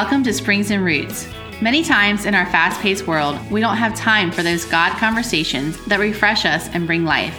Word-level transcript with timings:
Welcome 0.00 0.22
to 0.22 0.32
Springs 0.32 0.70
and 0.70 0.84
Roots. 0.84 1.26
Many 1.60 1.82
times 1.82 2.24
in 2.24 2.32
our 2.32 2.46
fast 2.46 2.80
paced 2.80 3.08
world, 3.08 3.36
we 3.50 3.60
don't 3.60 3.76
have 3.76 3.96
time 3.96 4.30
for 4.30 4.44
those 4.44 4.64
God 4.64 4.96
conversations 4.96 5.84
that 5.86 5.98
refresh 5.98 6.44
us 6.44 6.68
and 6.68 6.86
bring 6.86 7.04
life. 7.04 7.36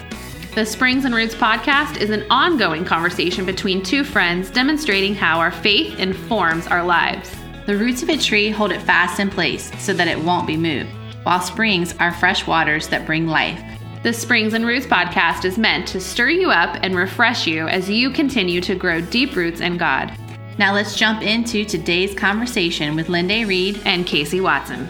The 0.56 0.66
Springs 0.66 1.06
and 1.06 1.16
Roots 1.16 1.34
podcast 1.34 2.02
is 2.02 2.10
an 2.10 2.26
ongoing 2.30 2.84
conversation 2.84 3.46
between 3.46 3.82
two 3.82 4.04
friends 4.04 4.52
demonstrating 4.52 5.16
how 5.16 5.40
our 5.40 5.52
faith 5.52 6.00
informs 6.00 6.68
our 6.68 6.84
lives. 6.84 7.34
The 7.66 7.78
roots 7.78 8.04
of 8.04 8.10
a 8.10 8.18
tree 8.18 8.50
hold 8.50 8.74
it 8.74 8.82
fast 8.82 9.22
in 9.22 9.30
place 9.30 9.72
so 9.82 9.94
that 9.94 10.10
it 10.10 10.20
won't 10.20 10.46
be 10.46 10.58
moved, 10.58 10.90
while 11.24 11.40
springs 11.40 11.96
are 12.02 12.12
fresh 12.12 12.46
waters 12.46 12.90
that 12.90 13.06
bring 13.06 13.26
life. 13.26 13.64
The 14.04 14.12
Springs 14.12 14.54
and 14.54 14.66
Roots 14.66 14.86
podcast 14.86 15.46
is 15.46 15.58
meant 15.58 15.88
to 15.88 16.02
stir 16.02 16.32
you 16.32 16.52
up 16.52 16.78
and 16.84 16.94
refresh 16.94 17.48
you 17.48 17.70
as 17.70 17.90
you 17.90 18.10
continue 18.10 18.60
to 18.60 18.76
grow 18.76 19.00
deep 19.00 19.38
roots 19.38 19.62
in 19.62 19.78
God. 19.78 20.14
Now 20.58 20.74
let's 20.74 20.96
jump 20.96 21.22
into 21.22 21.64
today's 21.64 22.14
conversation 22.14 22.96
with 22.96 23.08
Linda 23.10 23.46
Reed 23.46 23.82
and 23.86 24.06
Casey 24.06 24.42
Watson. 24.42 24.88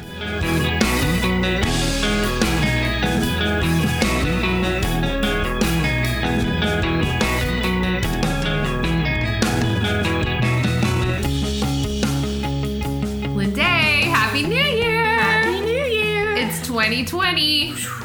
Linda, 13.35 13.61
Happy 13.61 14.43
New 14.43 14.55
Year! 14.55 15.05
Happy 15.05 15.61
New 15.61 15.85
Year! 15.85 16.35
It's 16.35 16.65
2020. 16.67 17.98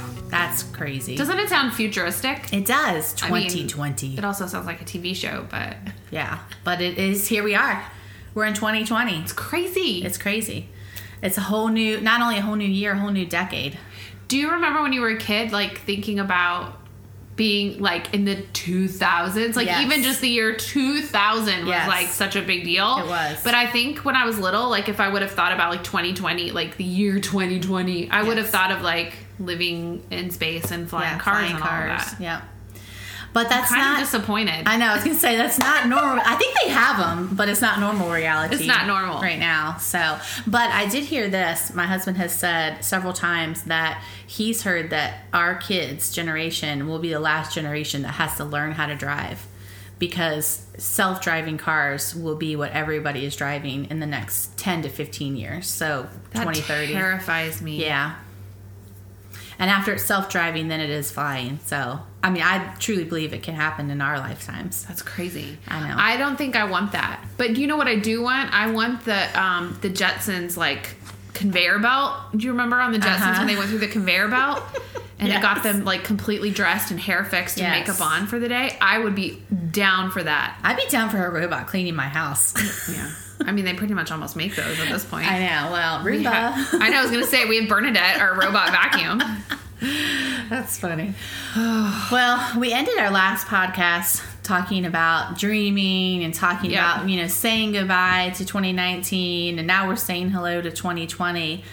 Crazy. 0.75 1.17
Doesn't 1.17 1.39
it 1.39 1.49
sound 1.49 1.73
futuristic? 1.73 2.53
It 2.53 2.67
does. 2.67 3.15
I 3.23 3.31
mean, 3.31 3.43
2020. 3.49 4.19
It 4.19 4.25
also 4.25 4.47
sounds 4.47 4.67
like 4.67 4.83
a 4.83 4.85
TV 4.85 5.15
show, 5.15 5.47
but 5.51 5.77
yeah, 6.11 6.41
but 6.65 6.81
it 6.81 6.99
is. 6.99 7.29
Here 7.29 7.43
we 7.45 7.55
are. 7.55 7.85
We're 8.35 8.45
in 8.47 8.55
2020. 8.55 9.21
it's 9.21 9.33
crazy. 9.33 10.03
It's 10.05 10.19
crazy. 10.19 10.69
It's 11.23 11.39
a 11.39 11.43
whole 11.43 11.69
new, 11.69 12.01
not 12.01 12.21
only 12.21 12.39
a 12.39 12.43
whole 12.43 12.57
new 12.57 12.69
year, 12.69 12.93
a 12.93 12.99
whole 12.99 13.11
new 13.13 13.25
decade. 13.25 13.79
Do 14.29 14.37
you 14.37 14.51
remember 14.51 14.83
when 14.83 14.93
you 14.93 15.01
were 15.01 15.11
a 15.11 15.17
kid, 15.19 15.53
like 15.53 15.79
thinking 15.79 16.19
about 16.19 16.81
being 17.37 17.81
like 17.81 18.13
in 18.13 18.25
the 18.25 18.37
2000s? 18.37 19.55
Like 19.57 19.67
Yes. 19.67 19.83
even 19.85 20.03
just 20.03 20.21
the 20.21 20.29
year 20.29 20.55
2000 20.57 21.61
was 21.61 21.69
Yes. 21.69 21.89
like 21.89 22.09
such 22.09 22.37
a 22.37 22.43
big 22.43 22.65
deal. 22.65 22.99
It 22.99 23.07
was. 23.07 23.43
But 23.45 23.55
I 23.55 23.67
think 23.69 24.05
when 24.05 24.17
I 24.17 24.25
was 24.27 24.39
little, 24.39 24.69
like 24.69 24.89
if 24.89 25.01
I 25.01 25.09
would 25.09 25.23
have 25.23 25.31
thought 25.33 25.53
about 25.53 25.71
like 25.71 25.85
2020, 25.85 26.51
like 26.51 26.77
the 26.77 26.85
year 26.85 27.21
2020, 27.21 28.11
I 28.11 28.23
would 28.23 28.39
have 28.39 28.49
thought 28.51 28.73
of 28.73 28.83
like 28.83 29.15
living 29.39 30.03
in 30.11 30.31
space 30.31 30.71
and 30.71 30.89
flying 30.89 31.13
Yeah, 31.15 31.19
cars 31.19 31.37
flying 31.39 31.55
and 31.55 31.63
all 31.63 31.69
that. 31.71 32.17
Yeah. 32.21 32.43
But 33.33 33.49
that's 33.49 33.69
Kind 33.69 33.81
not. 33.83 33.95
of 33.95 34.05
disappointed. 34.05 34.63
I 34.69 34.77
know. 34.77 34.87
I 34.87 34.95
was 34.95 35.03
gonna 35.03 35.17
say 35.17 35.37
that's 35.37 35.59
not 35.59 35.89
normal. 35.89 36.23
I 36.25 36.37
think 36.37 36.57
they 36.63 36.69
have 36.69 36.99
them, 36.99 37.35
but 37.35 37.49
it's 37.49 37.61
not 37.61 37.81
normal 37.81 38.09
reality. 38.09 38.55
It's 38.55 38.65
not 38.67 38.87
normal. 38.87 39.21
right 39.21 39.41
now. 39.41 39.77
So, 39.79 40.19
but 40.47 40.71
I 40.71 40.87
did 40.87 41.03
hear 41.03 41.29
this. 41.29 41.75
My 41.75 41.85
husband 41.87 42.17
has 42.19 42.33
said 42.33 42.85
several 42.85 43.13
times 43.13 43.65
that 43.65 44.01
he's 44.25 44.63
heard 44.63 44.91
that 44.91 45.23
our 45.33 45.57
kids' 45.57 46.13
generation 46.15 46.87
will 46.87 47.01
be 47.01 47.09
the 47.13 47.19
last 47.19 47.53
generation 47.53 48.03
that 48.03 48.13
has 48.13 48.37
to 48.37 48.45
learn 48.45 48.71
how 48.71 48.87
to 48.87 48.95
drive 48.95 49.45
because 49.99 50.65
self-driving 50.79 51.57
cars 51.59 52.15
will 52.15 52.37
be 52.37 52.55
what 52.55 52.71
everybody 52.71 53.25
is 53.25 53.35
driving 53.35 53.87
in 53.87 53.99
the 53.99 54.07
next 54.07 54.57
10 54.59 54.83
to 54.83 54.89
15 54.89 55.35
years. 55.37 55.67
So, 55.69 56.07
that 56.33 56.43
2030. 56.45 56.93
terrifies 56.93 57.61
me. 57.61 57.85
Yeah. 57.85 58.15
And 59.59 59.71
after 59.71 59.93
it's 59.95 60.05
self 60.05 60.29
driving, 60.31 60.69
then 60.69 60.81
it 60.81 60.91
is 60.91 61.11
flying. 61.11 61.59
So, 61.67 62.01
I 62.23 62.31
mean, 62.31 62.43
I 62.43 62.75
truly 62.79 63.05
believe 63.05 63.33
it 63.33 63.43
can 63.43 63.55
happen 63.55 63.91
in 63.91 64.01
our 64.01 64.19
lifetimes. 64.19 64.85
That's 64.87 65.03
crazy. 65.03 65.59
I 65.69 65.89
know. 65.89 65.95
I 65.97 66.17
don't 66.17 66.37
think 66.37 66.57
I 66.57 66.65
want 66.65 66.93
that. 66.93 67.25
But 67.37 67.57
you 67.57 67.67
know 67.67 67.77
what 67.77 67.89
I 67.89 67.97
do 67.97 68.23
want? 68.23 68.53
I 68.53 68.71
want 68.71 69.05
the 69.05 69.41
um 69.41 69.79
the 69.81 69.91
Jetsons 69.91 70.57
like 70.57 70.97
conveyor 71.35 71.79
belt. 71.81 72.15
Do 72.37 72.45
you 72.45 72.53
remember 72.53 72.81
on 72.81 72.93
the 72.93 72.99
Jetsons 72.99 73.21
Uh-huh. 73.21 73.39
when 73.39 73.47
they 73.49 73.57
went 73.57 73.69
through 73.71 73.79
the 73.79 73.89
conveyor 73.89 74.29
belt? 74.29 74.63
And 75.17 75.33
it 75.33 75.41
got 75.41 75.63
them 75.63 75.85
like 75.85 76.05
completely 76.05 76.51
dressed 76.51 76.91
and 76.91 77.01
hair 77.01 77.25
fixed 77.25 77.57
and 77.57 77.67
Yes. 77.73 77.87
makeup 77.89 78.03
on 78.05 78.27
for 78.27 78.39
the 78.39 78.49
day. 78.49 78.77
I 78.79 78.99
would 78.99 79.15
be 79.15 79.43
down 79.71 80.11
for 80.11 80.23
that. 80.23 80.59
I'd 80.63 80.77
be 80.77 80.87
down 80.91 81.09
for 81.09 81.25
a 81.25 81.31
robot 81.31 81.67
cleaning 81.67 81.95
my 81.95 82.09
house. 82.09 82.53
Yeah. 82.93 83.11
I 83.45 83.53
mean, 83.53 83.65
they 83.65 83.75
pretty 83.75 83.95
much 83.95 84.11
almost 84.13 84.37
make 84.37 84.55
those 84.57 84.79
at 84.81 84.89
this 84.89 85.05
point. 85.05 85.31
I 85.31 85.39
know. 85.41 85.73
Well, 85.73 86.05
We 86.05 86.13
Roomba. 86.25 86.33
have- 86.33 86.69
I 86.81 86.89
know. 86.89 86.99
I 86.99 87.03
was 87.03 87.11
gonna 87.11 87.27
say 87.27 87.47
we 87.47 87.59
have 87.61 87.69
Bernadette, 87.69 88.21
our 88.21 88.35
robot 88.39 88.71
vacuum. 88.71 89.21
That's 90.51 90.79
funny. 90.79 91.15
well, 91.57 92.59
we 92.59 92.73
ended 92.73 92.97
our 92.99 93.11
last 93.11 93.47
podcast 93.47 94.23
talking 94.43 94.85
about 94.87 95.39
dreaming 95.39 96.23
and 96.25 96.33
talking 96.35 96.71
Yeah. 96.71 96.95
about, 96.97 97.09
you 97.09 97.21
know, 97.21 97.27
saying 97.29 97.73
goodbye 97.73 98.33
to 98.37 98.45
2019. 98.45 99.59
And 99.59 99.67
now 99.67 99.89
we're 99.89 99.97
saying 99.97 100.31
hello 100.31 100.61
to 100.61 100.71
2020. 100.71 101.65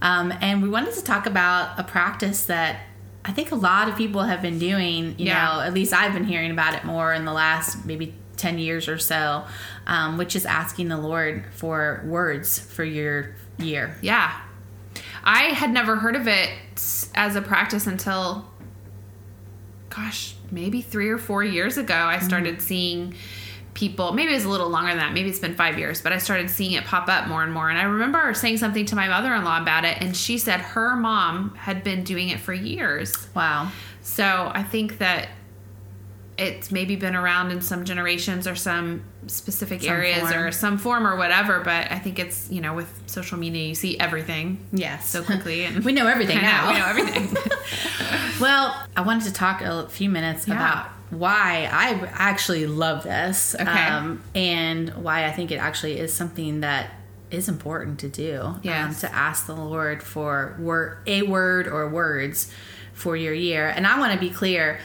Um, 0.00 0.32
and 0.40 0.62
we 0.62 0.68
wanted 0.68 0.94
to 0.94 1.02
talk 1.04 1.26
about 1.26 1.78
a 1.78 1.84
practice 1.84 2.44
that 2.46 2.80
I 3.24 3.32
think 3.32 3.50
a 3.50 3.56
lot 3.56 3.88
of 3.88 3.96
people 3.96 4.22
have 4.22 4.40
been 4.40 4.58
doing, 4.58 5.14
you 5.18 5.26
Yeah. 5.26 5.44
know, 5.56 5.60
at 5.60 5.74
least 5.74 5.92
I've 5.92 6.12
been 6.12 6.24
hearing 6.24 6.50
about 6.50 6.74
it 6.74 6.84
more 6.84 7.12
in 7.12 7.24
the 7.24 7.32
last 7.32 7.84
maybe 7.84 8.14
10 8.36 8.58
years 8.58 8.88
or 8.88 8.98
so, 8.98 9.44
um, 9.88 10.18
which 10.18 10.36
is 10.36 10.46
asking 10.46 10.88
the 10.88 10.98
Lord 10.98 11.44
for 11.50 12.04
words 12.06 12.58
for 12.60 12.84
your 12.84 13.34
year. 13.58 13.96
Yeah. 14.02 14.40
I 15.24 15.44
had 15.44 15.70
never 15.70 15.96
heard 15.96 16.14
of 16.14 16.28
it 16.28 16.50
as 17.14 17.34
a 17.34 17.42
practice 17.42 17.86
until, 17.86 18.46
gosh, 19.90 20.34
maybe 20.50 20.82
three 20.82 21.08
or 21.08 21.18
four 21.18 21.42
years 21.42 21.76
ago. 21.76 21.94
I 21.94 22.18
started 22.20 22.62
seeing 22.62 23.14
people, 23.74 24.12
maybe 24.12 24.32
it 24.32 24.34
was 24.34 24.44
a 24.44 24.48
little 24.48 24.68
longer 24.68 24.90
than 24.90 24.98
that, 24.98 25.12
maybe 25.12 25.28
it's 25.28 25.38
been 25.38 25.54
five 25.54 25.78
years, 25.78 26.02
but 26.02 26.12
I 26.12 26.18
started 26.18 26.50
seeing 26.50 26.72
it 26.72 26.84
pop 26.84 27.08
up 27.08 27.28
more 27.28 27.42
and 27.42 27.52
more. 27.52 27.70
And 27.70 27.78
I 27.78 27.84
remember 27.84 28.34
saying 28.34 28.58
something 28.58 28.84
to 28.86 28.96
my 28.96 29.08
mother 29.08 29.34
in 29.34 29.44
law 29.44 29.60
about 29.60 29.84
it, 29.84 29.98
and 30.00 30.16
she 30.16 30.36
said 30.38 30.60
her 30.60 30.96
mom 30.96 31.54
had 31.54 31.84
been 31.84 32.02
doing 32.02 32.28
it 32.28 32.40
for 32.40 32.52
years. 32.52 33.28
Wow. 33.34 33.70
So 34.02 34.50
I 34.54 34.62
think 34.62 34.98
that 34.98 35.28
it's 36.38 36.70
maybe 36.70 36.94
been 36.96 37.16
around 37.16 37.50
in 37.50 37.60
some 37.60 37.84
generations 37.84 38.46
or 38.46 38.54
some 38.54 39.02
specific 39.26 39.82
Some 39.82 39.90
areas 39.90 40.20
form. 40.20 40.34
or 40.34 40.52
some 40.52 40.78
form 40.78 41.06
or 41.06 41.16
whatever. 41.16 41.60
But 41.60 41.90
I 41.90 41.98
think 41.98 42.18
it's 42.18 42.48
you 42.50 42.60
know 42.60 42.74
with 42.74 42.88
social 43.06 43.38
media 43.38 43.66
you 43.68 43.74
see 43.74 43.98
everything 43.98 44.64
Yes. 44.72 45.08
so 45.08 45.22
quickly 45.22 45.64
and 45.66 45.84
we 45.84 45.92
know 45.92 46.06
everything 46.06 46.38
now. 46.40 46.72
we 46.72 46.78
know 46.78 46.86
everything. 46.86 47.36
Well, 48.40 48.74
I 48.96 49.00
wanted 49.00 49.24
to 49.24 49.32
talk 49.32 49.62
a 49.62 49.88
few 49.88 50.08
minutes 50.08 50.46
Yeah. 50.46 50.54
about 50.54 50.86
why 51.10 51.68
I 51.72 52.08
actually 52.12 52.66
love 52.66 53.02
this. 53.02 53.56
Okay. 53.58 54.16
and 54.36 54.90
why 54.90 55.26
I 55.26 55.32
think 55.32 55.50
it 55.50 55.56
actually 55.56 55.98
is 55.98 56.12
something 56.14 56.60
that 56.60 56.90
is 57.32 57.48
important 57.48 57.98
to 58.00 58.08
do. 58.08 58.40
um, 58.40 58.94
to 58.94 59.12
ask 59.12 59.46
the 59.46 59.56
Lord 59.56 60.02
for 60.04 60.56
word, 60.60 60.98
a 61.08 61.22
word 61.22 61.66
or 61.66 61.88
words 61.88 62.50
for 62.92 63.16
your 63.16 63.34
year. 63.34 63.68
And 63.68 63.86
I 63.88 63.98
want 63.98 64.12
to 64.12 64.20
be 64.20 64.30
clear 64.30 64.78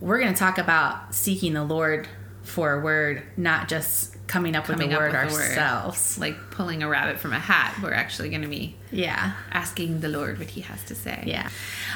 we're 0.00 0.18
going 0.20 0.32
to 0.32 0.38
talk 0.38 0.58
about 0.58 1.14
seeking 1.14 1.54
the 1.54 1.64
Lord 1.64 2.08
for 2.42 2.72
a 2.74 2.80
word, 2.80 3.22
not 3.36 3.68
just 3.68 4.10
coming 4.26 4.56
up 4.56 4.64
Coming 4.64 4.88
with 4.88 4.96
a 4.96 5.00
word 5.00 5.12
with 5.12 5.32
a 5.32 5.34
word. 5.34 5.42
ourselves. 5.50 6.18
like 6.18 6.36
pulling 6.50 6.82
a 6.82 6.88
rabbit 6.88 7.18
from 7.18 7.32
a 7.32 7.38
hat. 7.38 7.76
We're 7.82 7.92
actually 7.92 8.30
going 8.30 8.42
to 8.42 8.48
be 8.48 8.74
Yeah. 8.90 9.32
asking 9.50 10.00
the 10.00 10.08
Lord 10.08 10.38
what 10.38 10.48
He 10.48 10.62
has 10.62 10.82
to 10.84 10.94
say. 10.94 11.22
Yeah. 11.26 11.48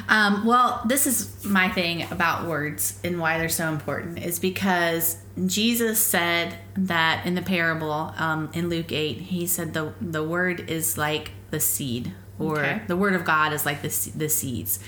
Um, 0.09 0.45
well, 0.47 0.83
this 0.87 1.07
is 1.07 1.43
my 1.45 1.69
thing 1.71 2.11
about 2.11 2.47
words 2.47 2.99
and 3.05 3.19
why 3.19 3.39
they're 3.39 3.49
so 3.49 3.69
important 3.69 4.19
is 4.19 4.39
because 4.39 5.17
Jesus 5.47 5.99
said 6.01 6.57
that 6.77 7.25
in 7.27 7.35
the 7.35 7.43
parable 7.43 8.13
um, 8.19 8.51
in 8.53 8.69
Luke 8.69 8.93
8, 8.93 9.19
he 9.19 9.47
said 9.47 9.73
the, 9.75 9.93
the 10.01 10.23
word 10.25 10.69
is 10.71 10.97
like 10.99 11.31
the 11.51 11.61
seed. 11.61 12.13
Or 12.39 12.59
Okay. 12.61 12.81
the 12.87 12.97
word 12.97 13.15
of 13.15 13.25
God 13.25 13.53
is 13.53 13.67
like 13.67 13.83
the, 13.83 13.89
the 14.17 14.29
seeds. 14.29 14.79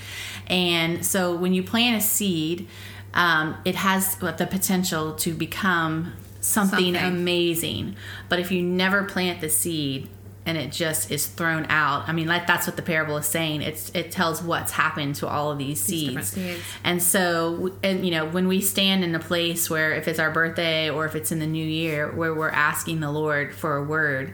And 0.47 1.05
so 1.05 1.35
when 1.35 1.53
you 1.53 1.63
plant 1.63 1.97
a 1.97 2.05
seed, 2.05 2.67
um, 3.13 3.57
it 3.65 3.75
has 3.75 4.15
the 4.15 4.31
potential 4.49 5.13
to 5.15 5.33
become 5.33 6.13
something, 6.39 6.93
Something. 6.93 6.95
amazing. 6.95 7.95
But 8.29 8.39
if 8.39 8.51
you 8.51 8.63
never 8.63 9.03
plant 9.03 9.41
the 9.41 9.49
seed 9.49 10.07
and 10.45 10.57
it 10.57 10.71
just 10.71 11.11
is 11.11 11.27
thrown 11.27 11.65
out, 11.69 12.07
I 12.09 12.13
mean, 12.13 12.27
like 12.27 12.47
that's 12.47 12.65
what 12.65 12.75
the 12.77 12.81
parable 12.81 13.17
is 13.17 13.25
saying. 13.27 13.61
It's 13.61 13.91
it 13.93 14.11
tells 14.11 14.41
what's 14.41 14.71
happened 14.71 15.15
to 15.15 15.27
all 15.27 15.51
of 15.51 15.57
these 15.59 15.85
These 15.85 16.09
seeds. 16.15 16.29
seeds. 16.29 16.59
And 16.83 17.03
so, 17.03 17.73
and 17.83 18.03
you 18.05 18.11
know, 18.11 18.25
when 18.25 18.47
we 18.47 18.59
stand 18.61 19.03
in 19.03 19.13
a 19.13 19.19
place 19.19 19.69
where 19.69 19.91
if 19.93 20.07
it's 20.07 20.17
our 20.19 20.31
birthday 20.31 20.89
or 20.89 21.05
if 21.05 21.13
it's 21.15 21.31
in 21.31 21.39
the 21.39 21.45
new 21.47 21.65
year 21.65 22.11
where 22.11 22.33
we're 22.33 22.49
asking 22.49 23.01
the 23.01 23.11
Lord 23.11 23.53
for 23.53 23.75
a 23.75 23.83
word, 23.83 24.33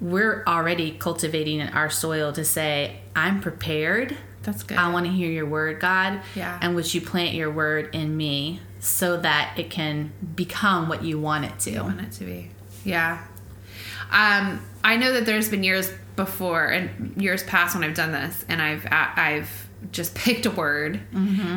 we're 0.00 0.44
already 0.46 0.92
cultivating 0.92 1.60
our 1.60 1.90
soil 1.90 2.32
to 2.32 2.44
say, 2.44 3.00
I'm 3.16 3.40
prepared. 3.40 4.16
That's 4.42 4.62
good. 4.62 4.78
I 4.78 4.90
want 4.92 5.06
to 5.06 5.12
hear 5.12 5.30
your 5.30 5.46
word, 5.46 5.80
God. 5.80 6.20
Yeah. 6.34 6.58
And 6.62 6.74
would 6.76 6.92
you 6.92 7.00
plant 7.00 7.34
your 7.34 7.50
word 7.50 7.94
in 7.94 8.16
me 8.16 8.60
so 8.80 9.16
that 9.18 9.54
it 9.58 9.70
can 9.70 10.12
become 10.36 10.88
what 10.88 11.02
you 11.02 11.18
want 11.18 11.44
it 11.44 11.58
to? 11.60 11.76
I 11.76 11.82
want 11.82 12.00
it 12.00 12.12
to 12.12 12.24
be. 12.24 12.50
Yeah. 12.84 13.24
Um, 14.10 14.64
I 14.82 14.96
know 14.96 15.12
that 15.12 15.26
there's 15.26 15.48
been 15.48 15.62
years 15.62 15.90
before 16.16 16.66
and 16.66 17.20
years 17.20 17.42
past 17.44 17.74
when 17.74 17.84
I've 17.84 17.94
done 17.94 18.12
this, 18.12 18.44
and 18.48 18.62
I've 18.62 18.86
I've 18.90 19.68
just 19.92 20.14
picked 20.16 20.46
a 20.46 20.50
word, 20.50 21.00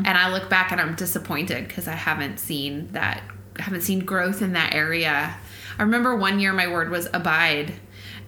and 0.06 0.18
I 0.18 0.32
look 0.32 0.50
back 0.50 0.72
and 0.72 0.82
I'm 0.82 0.96
disappointed 0.96 1.68
because 1.68 1.88
I 1.88 1.94
haven't 1.94 2.40
seen 2.40 2.90
that, 2.92 3.24
I 3.58 3.62
haven't 3.62 3.82
seen 3.82 4.00
growth 4.00 4.42
in 4.42 4.54
that 4.54 4.74
area. 4.74 5.36
I 5.80 5.84
remember 5.84 6.16
one 6.16 6.40
year 6.40 6.52
my 6.52 6.68
word 6.68 6.90
was 6.90 7.08
abide, 7.14 7.74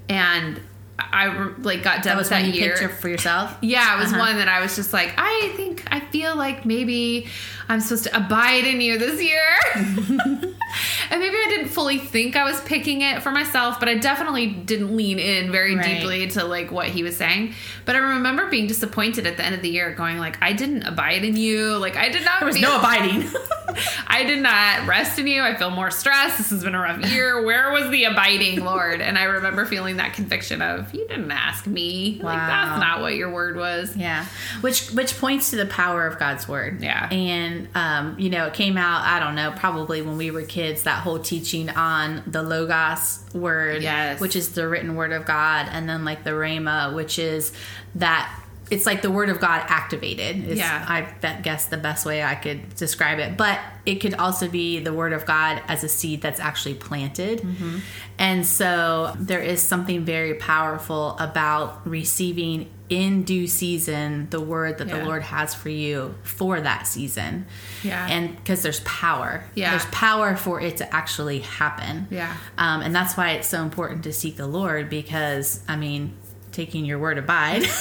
and 0.10 0.60
I 1.00 1.28
like 1.60 1.84
got 1.84 1.98
done 1.98 2.04
That 2.04 2.18
with 2.18 2.18
was 2.26 2.30
that 2.30 2.46
you 2.46 2.54
year. 2.54 2.90
for 2.90 3.10
yourself. 3.10 3.56
Yeah, 3.62 3.96
it 3.96 4.00
was 4.00 4.12
Uh-huh. 4.14 4.20
one 4.20 4.38
that 4.38 4.48
I 4.48 4.62
was 4.62 4.76
just 4.76 4.94
like, 4.94 5.14
I 5.18 5.52
think 5.56 5.84
I 5.92 6.00
feel 6.00 6.36
like 6.36 6.66
maybe 6.66 7.28
I'm 7.70 7.80
supposed 7.82 8.04
to 8.06 8.16
abide 8.18 8.66
in 8.66 8.80
you 8.82 8.98
this 8.98 9.22
year. 9.22 9.44
and 9.76 11.20
maybe 11.20 11.36
I 11.36 11.46
didn't 11.50 11.62
fully 11.74 11.98
think 11.98 12.36
I 12.36 12.44
was 12.44 12.60
picking 12.62 13.02
it 13.02 13.22
for 13.24 13.32
myself, 13.32 13.80
but 13.80 13.90
I 13.90 13.96
definitely 13.96 14.48
didn't 14.48 14.96
lean 14.96 15.20
in 15.20 15.52
very 15.52 15.76
Right. 15.76 16.00
deeply 16.00 16.28
to 16.32 16.44
like 16.46 16.72
what 16.72 16.88
he 16.88 17.04
was 17.04 17.18
saying. 17.18 17.54
But 17.86 17.96
I 17.96 18.00
remember 18.00 18.48
being 18.50 18.68
disappointed 18.68 19.26
at 19.28 19.38
the 19.38 19.46
end 19.46 19.56
of 19.56 19.62
the 19.62 19.70
year, 19.70 19.92
going 19.94 20.18
like, 20.18 20.38
I 20.42 20.54
didn't 20.54 20.84
abide 20.84 21.24
in 21.24 21.36
you. 21.36 21.78
Like 21.78 21.96
I 21.96 22.10
did 22.10 22.24
not. 22.24 22.40
There 22.40 22.48
was 22.48 22.62
no 22.62 22.78
abiding. 22.80 23.30
I 24.08 24.24
did 24.24 24.40
not 24.42 24.88
rest 24.88 25.18
in 25.18 25.26
you. 25.28 25.42
I 25.42 25.56
feel 25.56 25.72
more 25.72 25.90
stressed. 25.90 26.38
This 26.38 26.52
has 26.52 26.64
been 26.64 26.76
a 26.76 26.80
rough 26.80 27.04
year. 27.12 27.44
Where 27.44 27.72
was 27.72 27.90
the 27.90 28.04
abiding, 28.06 28.64
Lord? 28.64 29.02
And 29.02 29.18
I 29.18 29.24
remember 29.24 29.66
feeling 29.66 29.98
that 29.98 30.14
conviction 30.14 30.62
of, 30.62 30.94
you 30.94 31.08
didn't 31.08 31.32
ask 31.32 31.66
me. 31.66 32.20
Like 32.22 32.38
that's 32.38 32.80
not 32.80 33.02
what 33.02 33.16
your 33.16 33.32
word 33.32 33.56
was. 33.58 33.96
Yeah, 33.98 34.26
which 34.62 34.92
which 34.92 35.18
points 35.18 35.50
to 35.50 35.56
the 35.56 35.66
power 35.66 36.06
of 36.06 36.20
God's 36.20 36.48
word. 36.48 36.82
Yeah. 36.82 37.10
and 37.12 37.68
um, 37.76 38.20
you 38.20 38.30
know, 38.30 38.46
it 38.48 38.54
came 38.54 38.78
out. 38.78 39.02
I 39.02 39.20
don't 39.20 39.36
know, 39.36 39.52
probably 39.56 40.02
when 40.04 40.18
we 40.18 40.30
were 40.32 40.44
kids. 40.44 40.84
That 40.84 41.00
whole 41.02 41.20
teaching 41.20 41.63
on 41.70 42.24
the 42.28 42.44
logos 42.44 43.20
word, 43.34 43.82
Yes. 43.84 44.20
which 44.20 44.36
is 44.36 44.54
the 44.54 44.68
written 44.68 44.96
word 44.96 45.12
of 45.12 45.26
God, 45.26 45.68
and 45.72 45.88
then 45.90 46.06
like 46.06 46.24
the 46.24 46.32
rhema, 46.32 46.94
which 46.94 47.18
is 47.20 47.52
that. 47.96 48.40
It's 48.72 48.86
like 48.86 49.02
the 49.02 49.12
word 49.12 49.30
of 49.30 49.40
God 49.40 49.64
activated. 49.68 50.48
Is, 50.48 50.58
Yeah. 50.58 50.86
I 50.88 51.02
bet 51.22 51.44
guess 51.44 51.66
the 51.66 51.78
best 51.78 52.06
way 52.06 52.24
I 52.24 52.36
could 52.36 52.76
describe 52.76 53.20
it. 53.20 53.38
But 53.38 53.60
it 53.86 53.96
could 53.96 54.14
also 54.16 54.48
be 54.48 54.80
the 54.80 54.94
word 54.94 55.14
of 55.14 55.26
God 55.26 55.62
as 55.68 55.84
a 55.84 55.90
seed 55.90 56.22
that's 56.22 56.40
actually 56.40 56.76
planted. 56.76 57.42
Mm-hmm. 57.42 57.78
And 58.18 58.46
so 58.46 59.14
there 59.20 59.42
is 59.42 59.62
something 59.62 60.06
very 60.06 60.36
powerful 60.36 61.18
about 61.20 61.86
receiving 61.86 62.70
in 62.90 63.24
due 63.24 63.48
season 63.48 64.28
the 64.30 64.40
word 64.42 64.78
that 64.78 64.88
Yeah. 64.88 65.00
the 65.00 65.06
Lord 65.06 65.24
has 65.24 65.54
for 65.54 65.70
you 65.70 66.16
for 66.24 66.62
that 66.62 66.88
season. 66.88 67.46
Yeah. 67.84 68.08
And 68.10 68.36
because 68.36 68.62
there's 68.64 68.80
power. 68.82 69.44
Yeah. 69.56 69.72
There's 69.72 69.86
power 69.88 70.36
for 70.38 70.62
it 70.62 70.78
to 70.78 70.96
actually 70.96 71.40
happen. 71.40 72.08
Yeah. 72.10 72.34
Um, 72.58 72.82
and 72.82 72.96
that's 72.96 73.18
why 73.18 73.32
it's 73.32 73.48
so 73.48 73.62
important 73.62 74.04
to 74.06 74.14
seek 74.14 74.38
the 74.38 74.48
Lord 74.48 74.90
because, 74.90 75.60
I 75.68 75.76
mean, 75.76 76.14
taking 76.52 76.86
your 76.86 77.00
word 77.00 77.18
abide. 77.18 77.66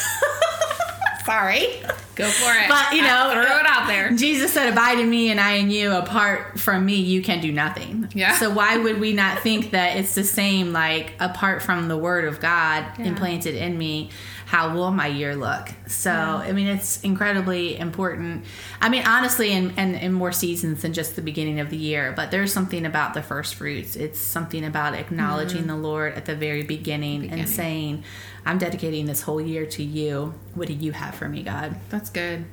Sorry. 1.24 1.82
Go 2.14 2.28
for 2.28 2.52
it. 2.58 2.68
But, 2.68 2.92
you 2.94 3.02
know, 3.02 3.30
throw 3.32 3.42
it 3.58 3.66
out 3.66 3.86
there. 3.86 4.10
Jesus 4.12 4.52
said, 4.52 4.70
Abide 4.72 4.98
in 4.98 5.08
me 5.08 5.30
and 5.30 5.40
I 5.40 5.52
in 5.54 5.70
you. 5.70 5.92
Apart 5.92 6.60
from 6.60 6.84
me, 6.84 6.96
you 6.96 7.22
can 7.22 7.40
do 7.40 7.50
nothing. 7.52 8.08
Yeah. 8.14 8.36
So 8.36 8.50
why 8.50 8.76
would 8.76 9.00
we 9.00 9.12
not 9.14 9.40
think 9.40 9.70
that 9.70 9.96
it's 9.96 10.14
the 10.14 10.24
same, 10.24 10.72
like, 10.72 11.14
apart 11.20 11.62
from 11.62 11.88
the 11.88 11.96
word 11.96 12.26
of 12.26 12.40
God 12.40 12.84
Yeah. 12.98 13.06
implanted 13.06 13.54
in 13.54 13.78
me? 13.78 14.10
How 14.44 14.74
will 14.74 14.90
my 14.90 15.06
year 15.06 15.34
look? 15.34 15.70
So, 15.86 16.10
I 16.12 16.52
mean, 16.52 16.66
it's 16.66 17.00
incredibly 17.00 17.78
important. 17.78 18.44
I 18.82 18.90
mean, 18.90 19.02
honestly, 19.06 19.50
in, 19.50 19.70
in, 19.78 19.94
in 19.94 20.12
more 20.12 20.30
seasons 20.32 20.82
than 20.82 20.92
just 20.92 21.16
the 21.16 21.22
beginning 21.22 21.58
of 21.58 21.70
the 21.70 21.78
year, 21.78 22.12
but 22.14 22.30
there's 22.30 22.52
something 22.52 22.84
about 22.84 23.14
the 23.14 23.22
first 23.22 23.54
fruits. 23.54 23.96
It's 23.96 24.20
something 24.20 24.62
about 24.62 24.92
acknowledging 24.92 25.68
the 25.68 25.76
Lord 25.76 26.12
at 26.14 26.26
the 26.26 26.34
very 26.36 26.64
beginning, 26.64 27.12
Mm-hmm. 27.12 27.22
Beginning. 27.22 27.40
and 27.44 27.48
saying, 27.48 28.04
I'm 28.44 28.58
dedicating 28.58 29.06
this 29.06 29.22
whole 29.22 29.40
year 29.40 29.64
to 29.64 29.82
you. 29.82 30.34
What 30.54 30.68
do 30.68 30.74
you 30.74 30.92
have 30.92 31.14
for 31.14 31.28
me, 31.30 31.42
God? 31.44 31.76
That's 31.88 32.01
good. 32.10 32.44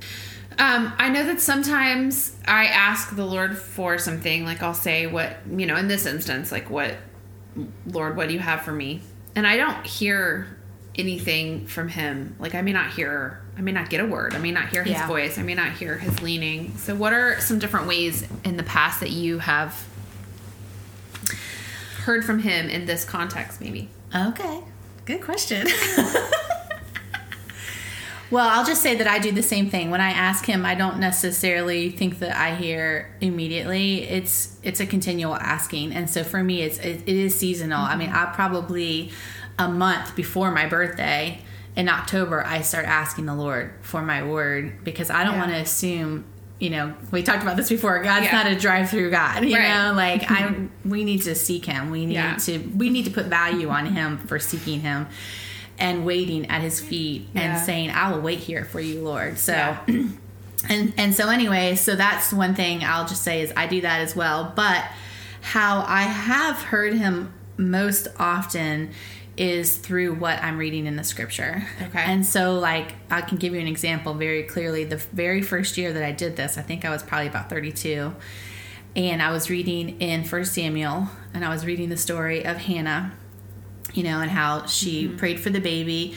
Um, 0.57 0.91
I 0.97 1.09
know 1.09 1.25
that 1.25 1.39
sometimes 1.39 2.35
I 2.47 2.65
ask 2.65 3.15
the 3.15 3.25
Lord 3.25 3.57
for 3.57 3.97
something, 3.97 4.43
like 4.43 4.61
I'll 4.61 4.73
say, 4.73 5.07
What, 5.07 5.37
you 5.49 5.65
know, 5.65 5.75
in 5.77 5.87
this 5.87 6.05
instance, 6.05 6.51
like, 6.51 6.69
What, 6.69 6.95
Lord, 7.85 8.17
what 8.17 8.27
do 8.27 8.33
you 8.33 8.39
have 8.39 8.61
for 8.61 8.71
me? 8.73 9.01
And 9.35 9.47
I 9.47 9.55
don't 9.57 9.85
hear 9.85 10.57
anything 10.95 11.65
from 11.67 11.87
Him. 11.87 12.35
Like, 12.39 12.55
I 12.55 12.61
may 12.61 12.73
not 12.73 12.91
hear, 12.91 13.41
I 13.57 13.61
may 13.61 13.71
not 13.71 13.89
get 13.89 14.01
a 14.01 14.05
word, 14.05 14.33
I 14.35 14.39
may 14.39 14.51
not 14.51 14.67
hear 14.69 14.83
His 14.83 14.93
Yeah. 14.93 15.07
voice, 15.07 15.37
I 15.37 15.43
may 15.43 15.55
not 15.55 15.71
hear 15.73 15.97
His 15.97 16.21
leaning. 16.21 16.75
So, 16.77 16.93
what 16.93 17.13
are 17.13 17.39
some 17.39 17.57
different 17.59 17.87
ways 17.87 18.27
in 18.43 18.57
the 18.57 18.63
past 18.63 18.99
that 18.99 19.11
you 19.11 19.39
have 19.39 19.85
heard 22.03 22.25
from 22.25 22.39
Him 22.39 22.69
in 22.69 22.85
this 22.85 23.05
context, 23.05 23.61
maybe? 23.61 23.87
Okay, 24.13 24.59
good 25.05 25.21
question. 25.21 25.67
well, 28.31 28.47
I'll 28.47 28.65
just 28.65 28.81
say 28.81 28.95
that 28.95 29.07
I 29.07 29.19
do 29.19 29.31
the 29.31 29.43
same 29.43 29.69
thing. 29.69 29.89
When 29.91 30.01
I 30.01 30.09
ask 30.11 30.45
him, 30.45 30.65
I 30.65 30.75
don't 30.75 30.99
necessarily 30.99 31.89
think 31.89 32.19
that 32.19 32.35
I 32.37 32.55
hear 32.55 33.13
immediately. 33.21 34.03
It's 34.03 34.57
it's 34.63 34.79
a 34.79 34.85
continual 34.85 35.35
asking, 35.35 35.93
and 35.93 36.09
so 36.09 36.23
for 36.23 36.43
me, 36.43 36.61
it's 36.61 36.77
it, 36.79 37.01
it 37.07 37.15
is 37.15 37.35
seasonal. 37.35 37.79
I 37.81 37.95
mean, 37.95 38.09
I 38.09 38.25
probably 38.33 39.11
a 39.57 39.67
month 39.67 40.15
before 40.15 40.51
my 40.51 40.67
birthday 40.67 41.39
in 41.75 41.87
October, 41.89 42.45
I 42.45 42.61
start 42.61 42.85
asking 42.85 43.25
the 43.25 43.35
Lord 43.35 43.73
for 43.81 44.01
my 44.01 44.23
word 44.23 44.83
because 44.83 45.09
I 45.09 45.23
don't 45.23 45.33
Yeah. 45.33 45.39
want 45.39 45.51
to 45.51 45.57
assume. 45.57 46.25
You 46.59 46.71
know, 46.71 46.93
we 47.11 47.23
talked 47.23 47.41
about 47.41 47.55
this 47.55 47.69
before. 47.69 48.03
God's 48.03 48.25
Yeah. 48.25 48.31
not 48.33 48.47
a 48.47 48.55
drive-through 48.55 49.11
God. 49.11 49.45
You 49.45 49.55
Right. 49.55 49.69
know, 49.69 49.93
like 49.93 50.29
I, 50.29 50.53
we 50.85 51.05
need 51.05 51.21
to 51.21 51.33
seek 51.33 51.63
Him. 51.65 51.89
We 51.89 52.05
need 52.05 52.15
Yeah. 52.15 52.35
to 52.35 52.57
we 52.75 52.89
need 52.89 53.05
to 53.05 53.11
put 53.11 53.27
value 53.27 53.69
on 53.69 53.85
him 53.85 54.17
for 54.27 54.39
seeking 54.39 54.81
him 54.81 55.07
and 55.79 56.05
waiting 56.05 56.45
at 56.47 56.61
his 56.61 56.79
feet 56.79 57.27
Yeah. 57.33 57.41
and 57.57 57.65
saying 57.65 57.89
i 57.91 58.11
will 58.11 58.21
wait 58.21 58.39
here 58.39 58.65
for 58.65 58.79
you 58.79 59.01
lord 59.01 59.37
so 59.37 59.53
Yeah. 59.53 59.79
and 60.69 60.93
and 60.97 61.15
so 61.15 61.29
anyway 61.29 61.75
so 61.75 61.95
that's 61.95 62.33
one 62.33 62.53
thing 62.55 62.83
i'll 62.83 63.07
just 63.07 63.23
say 63.23 63.41
is 63.41 63.53
i 63.55 63.65
do 63.67 63.81
that 63.81 64.01
as 64.01 64.15
well 64.15 64.51
but 64.55 64.83
how 65.41 65.83
i 65.87 66.01
have 66.01 66.57
heard 66.57 66.93
him 66.93 67.33
most 67.57 68.07
often 68.17 68.91
is 69.37 69.77
through 69.77 70.13
what 70.15 70.41
i'm 70.43 70.57
reading 70.57 70.85
in 70.85 70.97
the 70.97 71.03
scripture 71.03 71.63
Okay. 71.81 71.99
and 71.99 72.25
so 72.25 72.59
like 72.59 72.93
i 73.09 73.21
can 73.21 73.37
give 73.37 73.53
you 73.53 73.59
an 73.61 73.67
example 73.67 74.13
very 74.13 74.43
clearly 74.43 74.83
the 74.83 74.97
very 74.97 75.41
first 75.41 75.77
year 75.77 75.93
that 75.93 76.03
i 76.03 76.11
did 76.11 76.35
this 76.35 76.57
i 76.57 76.61
think 76.61 76.83
i 76.83 76.89
was 76.89 77.03
probably 77.03 77.27
about 77.27 77.49
32 77.49 78.13
and 78.95 79.21
I 79.21 79.31
was 79.31 79.51
reading 79.51 80.01
in 80.01 80.23
First 80.23 80.53
Samuel, 80.55 81.09
and 81.31 81.45
I 81.45 81.49
was 81.49 81.63
reading 81.63 81.89
the 81.89 81.95
story 81.95 82.43
of 82.43 82.57
Hannah, 82.57 83.13
you 83.93 84.03
know, 84.03 84.19
and 84.21 84.29
how 84.31 84.65
she 84.65 85.07
prayed 85.07 85.39
for 85.39 85.49
the 85.49 85.59
baby, 85.61 86.15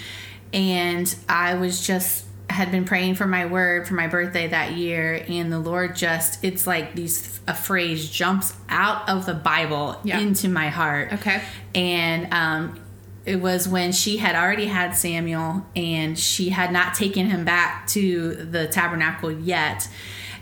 and 0.52 1.14
I 1.28 1.54
was 1.54 1.84
just 1.86 2.26
had 2.50 2.70
been 2.70 2.84
praying 2.84 3.14
for 3.14 3.26
my 3.26 3.46
word 3.46 3.88
for 3.88 3.94
my 3.94 4.06
birthday 4.08 4.48
that 4.48 4.72
year, 4.72 5.24
and 5.28 5.50
the 5.50 5.58
Lord 5.58 5.96
just 5.96 6.44
it's 6.44 6.66
like 6.66 6.94
these 6.94 7.40
a 7.48 7.54
phrase 7.54 8.08
jumps 8.10 8.54
out 8.68 9.08
of 9.08 9.26
the 9.26 9.34
Bible 9.34 9.98
Yeah. 10.04 10.18
into 10.20 10.48
my 10.48 10.68
heart, 10.68 11.12
Okay. 11.14 11.42
and 11.74 12.32
um, 12.32 12.78
it 13.24 13.36
was 13.36 13.66
when 13.68 13.92
she 13.92 14.18
had 14.18 14.34
already 14.34 14.66
had 14.66 14.94
Samuel 14.96 15.64
and 15.76 16.18
she 16.18 16.50
had 16.50 16.72
not 16.72 16.94
taken 16.94 17.26
him 17.26 17.44
back 17.44 17.86
to 17.88 18.34
the 18.34 18.66
tabernacle 18.66 19.30
yet. 19.30 19.88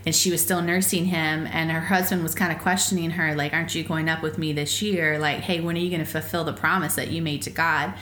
And 0.07 0.14
she 0.14 0.30
was 0.30 0.40
still 0.40 0.62
nursing 0.62 1.07
him, 1.07 1.47
and 1.47 1.71
her 1.71 1.80
husband 1.80 2.23
was 2.23 2.35
kind 2.35 2.52
of 2.52 2.59
questioning 2.59 3.11
her, 3.11 3.35
like, 3.35 3.52
Aren't 3.52 3.75
you 3.75 3.85
going 3.85 4.09
up 4.09 4.23
with 4.23 4.38
me 4.38 4.52
this 4.52 4.80
year? 4.80 5.19
Like, 5.19 5.40
hey, 5.40 5.61
when 5.61 5.76
are 5.76 5.80
you 5.80 5.90
going 5.90 6.04
to 6.04 6.11
fulfill 6.11 6.45
the 6.45 6.54
promise 6.54 6.95
that 6.95 7.11
you 7.11 7.21
made 7.21 7.42
to 7.42 7.50
God? 7.50 7.92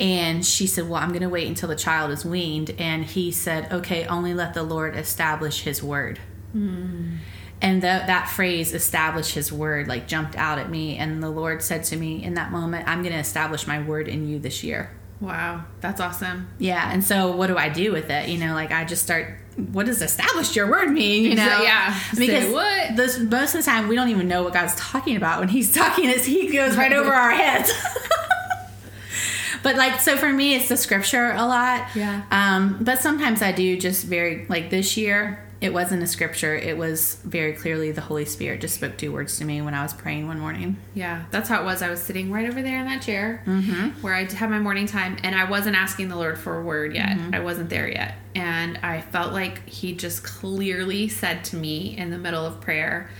And 0.00 0.44
she 0.44 0.66
said, 0.66 0.88
Well, 0.88 1.00
I'm 1.00 1.10
going 1.10 1.22
to 1.22 1.28
wait 1.28 1.46
until 1.46 1.68
the 1.68 1.76
child 1.76 2.10
is 2.10 2.24
weaned. 2.24 2.74
And 2.78 3.04
he 3.04 3.30
said, 3.30 3.72
Okay, 3.72 4.06
only 4.06 4.34
let 4.34 4.54
the 4.54 4.64
Lord 4.64 4.96
establish 4.96 5.62
his 5.62 5.82
word 5.82 6.18
hmm. 6.56 7.16
and 7.60 7.82
that 7.82 8.06
that 8.06 8.28
phrase 8.28 8.72
establish 8.72 9.32
his 9.32 9.52
word 9.52 9.88
like 9.88 10.08
jumped 10.08 10.36
out 10.36 10.58
at 10.58 10.70
me 10.70 10.96
and 10.96 11.22
the 11.22 11.30
lord 11.30 11.62
said 11.62 11.84
to 11.84 11.96
me 11.96 12.22
in 12.22 12.34
that 12.34 12.50
moment 12.50 12.86
i'm 12.88 13.02
going 13.02 13.12
to 13.12 13.18
establish 13.18 13.66
my 13.66 13.82
word 13.82 14.08
in 14.08 14.28
you 14.28 14.38
this 14.38 14.64
year 14.64 14.90
Wow. 15.20 15.64
That's 15.80 16.00
awesome. 16.00 16.48
yeah 16.58 16.90
and 16.92 17.02
so 17.02 17.32
what 17.34 17.46
do 17.46 17.56
i 17.56 17.68
do 17.70 17.90
with 17.92 18.10
it 18.10 18.28
you 18.28 18.38
know 18.38 18.52
like 18.54 18.70
i 18.70 18.84
just 18.84 19.02
start 19.02 19.38
what 19.72 19.86
does 19.86 20.02
established 20.02 20.54
your 20.54 20.70
word 20.70 20.90
mean 20.90 21.24
you 21.24 21.34
know 21.34 21.62
Yeah. 21.62 21.98
because 22.10 22.44
Say 22.44 22.52
what? 22.52 22.96
This, 22.96 23.18
most 23.18 23.54
of 23.54 23.64
the 23.64 23.70
time 23.70 23.88
we 23.88 23.96
don't 23.96 24.10
even 24.10 24.28
know 24.28 24.42
what 24.42 24.52
god's 24.52 24.74
talking 24.74 25.16
about 25.16 25.40
when 25.40 25.48
he's 25.48 25.72
talking 25.82 26.08
as 26.08 26.26
he 26.26 26.52
goes 26.52 26.76
right 26.76 26.92
over 26.92 27.10
our 27.12 27.30
heads 27.30 27.72
but 29.62 29.76
like 29.76 30.00
so 30.00 30.16
for 30.16 30.30
me 30.32 30.54
it's 30.54 30.68
the 30.68 30.76
scripture 30.76 31.30
a 31.32 31.46
lot 31.46 31.88
Yeah. 31.94 32.22
um 32.30 32.78
but 32.82 32.98
sometimes 33.00 33.40
i 33.42 33.52
do 33.52 33.78
just 33.78 34.04
very 34.04 34.46
like 34.48 34.70
this 34.70 34.96
year 34.96 35.42
it 35.60 35.72
wasn't 35.72 36.02
a 36.02 36.06
scripture 36.06 36.54
it 36.54 36.76
was 36.76 37.16
very 37.24 37.52
clearly 37.52 37.90
the 37.92 38.00
holy 38.00 38.24
spirit 38.24 38.60
just 38.60 38.74
spoke 38.74 38.96
two 38.96 39.12
words 39.12 39.38
to 39.38 39.44
me 39.44 39.60
when 39.62 39.74
i 39.74 39.82
was 39.82 39.94
praying 39.94 40.26
one 40.26 40.38
morning 40.38 40.76
Yeah, 40.94 41.24
that's 41.30 41.48
how 41.48 41.60
it 41.60 41.64
was. 41.64 41.82
I 41.82 41.90
was 41.90 42.02
sitting 42.02 42.32
right 42.32 42.48
over 42.48 42.62
there 42.62 42.78
in 42.78 42.86
that 42.86 43.02
chair 43.02 43.42
mm-hmm. 43.46 43.90
where 44.00 44.14
I 44.14 44.24
had 44.24 44.50
my 44.50 44.58
morning 44.58 44.86
time, 44.86 45.18
and 45.22 45.34
I 45.34 45.48
wasn't 45.48 45.76
asking 45.76 46.08
the 46.08 46.16
Lord 46.16 46.38
for 46.38 46.58
a 46.58 46.62
word 46.62 46.94
yet. 46.94 47.10
Mm-hmm. 47.10 47.34
I 47.34 47.40
wasn't 47.40 47.68
there 47.68 47.88
yet. 47.88 48.14
And 48.34 48.78
I 48.78 49.02
felt 49.02 49.32
like 49.32 49.68
He 49.68 49.94
just 49.94 50.24
clearly 50.24 51.08
said 51.08 51.44
to 51.44 51.56
me 51.56 51.96
in 51.96 52.10
the 52.10 52.18
middle 52.18 52.44
of 52.44 52.60
prayer, 52.60 53.10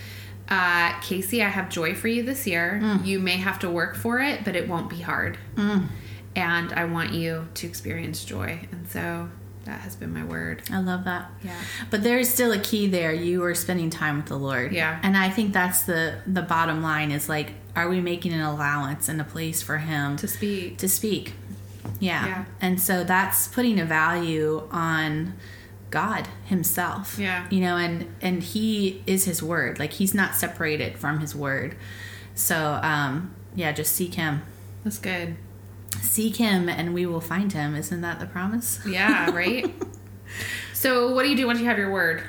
uh, 0.49 0.99
Casey, 1.01 1.43
I 1.43 1.49
have 1.49 1.69
joy 1.69 1.95
for 1.95 2.09
you 2.09 2.23
this 2.23 2.47
year. 2.47 2.81
Mm. 2.83 3.05
You 3.05 3.19
may 3.19 3.37
have 3.37 3.59
to 3.61 3.71
work 3.71 3.95
for 3.95 4.21
it, 4.21 4.45
but 4.45 4.57
it 4.57 4.69
won't 4.69 4.89
be 4.89 5.01
hard. 5.01 5.37
Mm. 5.57 5.89
And 6.35 6.73
I 6.73 6.85
want 6.85 7.13
you 7.13 7.49
to 7.55 7.67
experience 7.67 8.25
joy. 8.25 8.61
And 8.73 8.89
so 8.89 9.29
that 9.67 9.81
has 9.81 9.95
been 9.97 10.13
my 10.15 10.25
word. 10.25 10.63
I 10.73 10.81
love 10.81 11.05
that. 11.05 11.31
Yeah. 11.45 11.55
But 11.91 12.03
there's 12.03 12.29
still 12.29 12.53
a 12.53 12.59
key 12.59 12.87
there. 12.87 13.13
You 13.13 13.45
are 13.45 13.55
spending 13.55 13.91
time 13.91 14.17
with 14.17 14.27
the 14.27 14.37
Lord. 14.39 14.73
Yeah. 14.73 14.99
And 15.03 15.17
I 15.17 15.29
think 15.29 15.53
that's 15.53 15.83
the 15.83 16.19
the 16.27 16.43
bottom 16.43 16.83
line 16.83 17.11
is 17.11 17.29
like 17.29 17.53
are 17.75 17.89
we 17.89 18.01
making 18.01 18.33
an 18.33 18.41
allowance 18.41 19.09
and 19.09 19.21
a 19.21 19.25
place 19.25 19.63
for 19.63 19.79
him 19.79 20.17
To 20.17 20.27
speak. 20.29 20.79
to 20.79 20.89
speak? 20.89 21.35
Yeah. 22.01 22.27
Yeah. 22.27 22.45
And 22.61 22.81
so 22.81 23.05
that's 23.05 23.49
putting 23.49 23.79
a 23.79 23.85
value 23.85 24.67
on 24.73 25.35
God 25.91 26.27
himself. 26.47 27.19
Yeah. 27.19 27.47
You 27.51 27.61
know, 27.61 27.77
and 27.77 28.13
and 28.23 28.43
he 28.43 29.03
is 29.07 29.25
his 29.25 29.43
word. 29.43 29.79
Like 29.79 29.93
he's 29.95 30.15
not 30.15 30.35
separated 30.35 30.99
from 30.99 31.21
his 31.21 31.35
word. 31.35 31.77
So, 32.35 32.79
um 32.83 33.35
yeah, 33.55 33.73
just 33.73 33.95
seek 33.97 34.15
him. 34.15 34.43
That's 34.85 34.99
good. 34.99 35.37
Seek 36.03 36.37
him 36.37 36.69
and 36.69 36.95
we 36.95 37.07
will 37.07 37.21
find 37.21 37.53
him. 37.53 37.75
Isn't 37.75 38.01
that 38.01 38.21
the 38.21 38.27
promise? 38.27 38.81
Yeah, 38.87 39.31
right? 39.31 39.73
so, 40.73 41.13
what 41.15 41.25
do 41.25 41.29
you 41.29 41.37
do 41.37 41.47
once 41.47 41.61
you 41.61 41.67
have 41.67 41.79
your 41.79 41.93
word? 41.93 42.23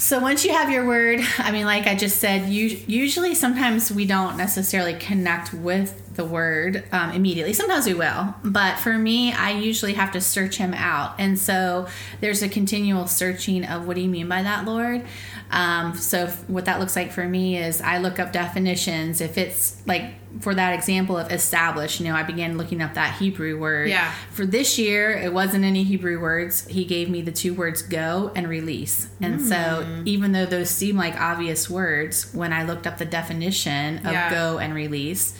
So 0.00 0.20
once 0.20 0.44
you 0.44 0.52
have 0.52 0.70
your 0.70 0.86
word, 0.86 1.20
I 1.38 1.50
mean, 1.50 1.66
like 1.66 1.88
I 1.88 1.96
just 1.96 2.18
said, 2.18 2.48
you, 2.48 2.80
usually 2.86 3.34
sometimes 3.34 3.90
we 3.90 4.06
don't 4.06 4.36
necessarily 4.36 4.94
connect 4.94 5.52
with 5.52 6.07
the 6.18 6.24
word 6.24 6.84
um, 6.92 7.12
immediately. 7.12 7.52
Sometimes 7.54 7.86
we 7.86 7.94
will, 7.94 8.34
but 8.44 8.78
for 8.78 8.98
me, 8.98 9.32
I 9.32 9.52
usually 9.52 9.94
have 9.94 10.12
to 10.12 10.20
search 10.20 10.56
him 10.56 10.74
out, 10.74 11.14
and 11.18 11.38
so 11.38 11.86
there's 12.20 12.42
a 12.42 12.48
continual 12.48 13.06
searching 13.06 13.64
of 13.64 13.86
what 13.86 13.94
do 13.94 14.02
you 14.02 14.08
mean 14.08 14.28
by 14.28 14.42
that, 14.42 14.66
Lord. 14.66 15.06
Um, 15.50 15.94
so 15.96 16.24
f- 16.24 16.46
what 16.48 16.66
that 16.66 16.78
looks 16.78 16.94
like 16.94 17.10
for 17.10 17.26
me 17.26 17.56
is 17.56 17.80
I 17.80 17.98
look 17.98 18.18
up 18.18 18.32
definitions. 18.32 19.22
If 19.22 19.38
it's 19.38 19.80
like 19.86 20.12
for 20.40 20.54
that 20.54 20.74
example 20.74 21.16
of 21.16 21.32
established, 21.32 22.00
you 22.00 22.06
know, 22.06 22.14
I 22.14 22.22
began 22.22 22.58
looking 22.58 22.82
up 22.82 22.94
that 22.94 23.14
Hebrew 23.14 23.58
word. 23.58 23.88
Yeah. 23.88 24.12
For 24.32 24.44
this 24.44 24.78
year, 24.78 25.10
it 25.12 25.32
wasn't 25.32 25.64
any 25.64 25.84
Hebrew 25.84 26.20
words. 26.20 26.66
He 26.66 26.84
gave 26.84 27.08
me 27.08 27.22
the 27.22 27.32
two 27.32 27.54
words 27.54 27.80
go 27.80 28.30
and 28.34 28.46
release. 28.46 29.08
And 29.22 29.40
so, 29.40 30.02
even 30.04 30.32
though 30.32 30.44
those 30.44 30.68
seem 30.68 30.98
like 30.98 31.18
obvious 31.18 31.70
words, 31.70 32.34
when 32.34 32.52
I 32.52 32.64
looked 32.64 32.86
up 32.86 32.98
the 32.98 33.06
definition 33.06 33.98
of 34.06 34.12
Yeah. 34.12 34.30
go 34.30 34.58
and 34.58 34.74
release, 34.74 35.32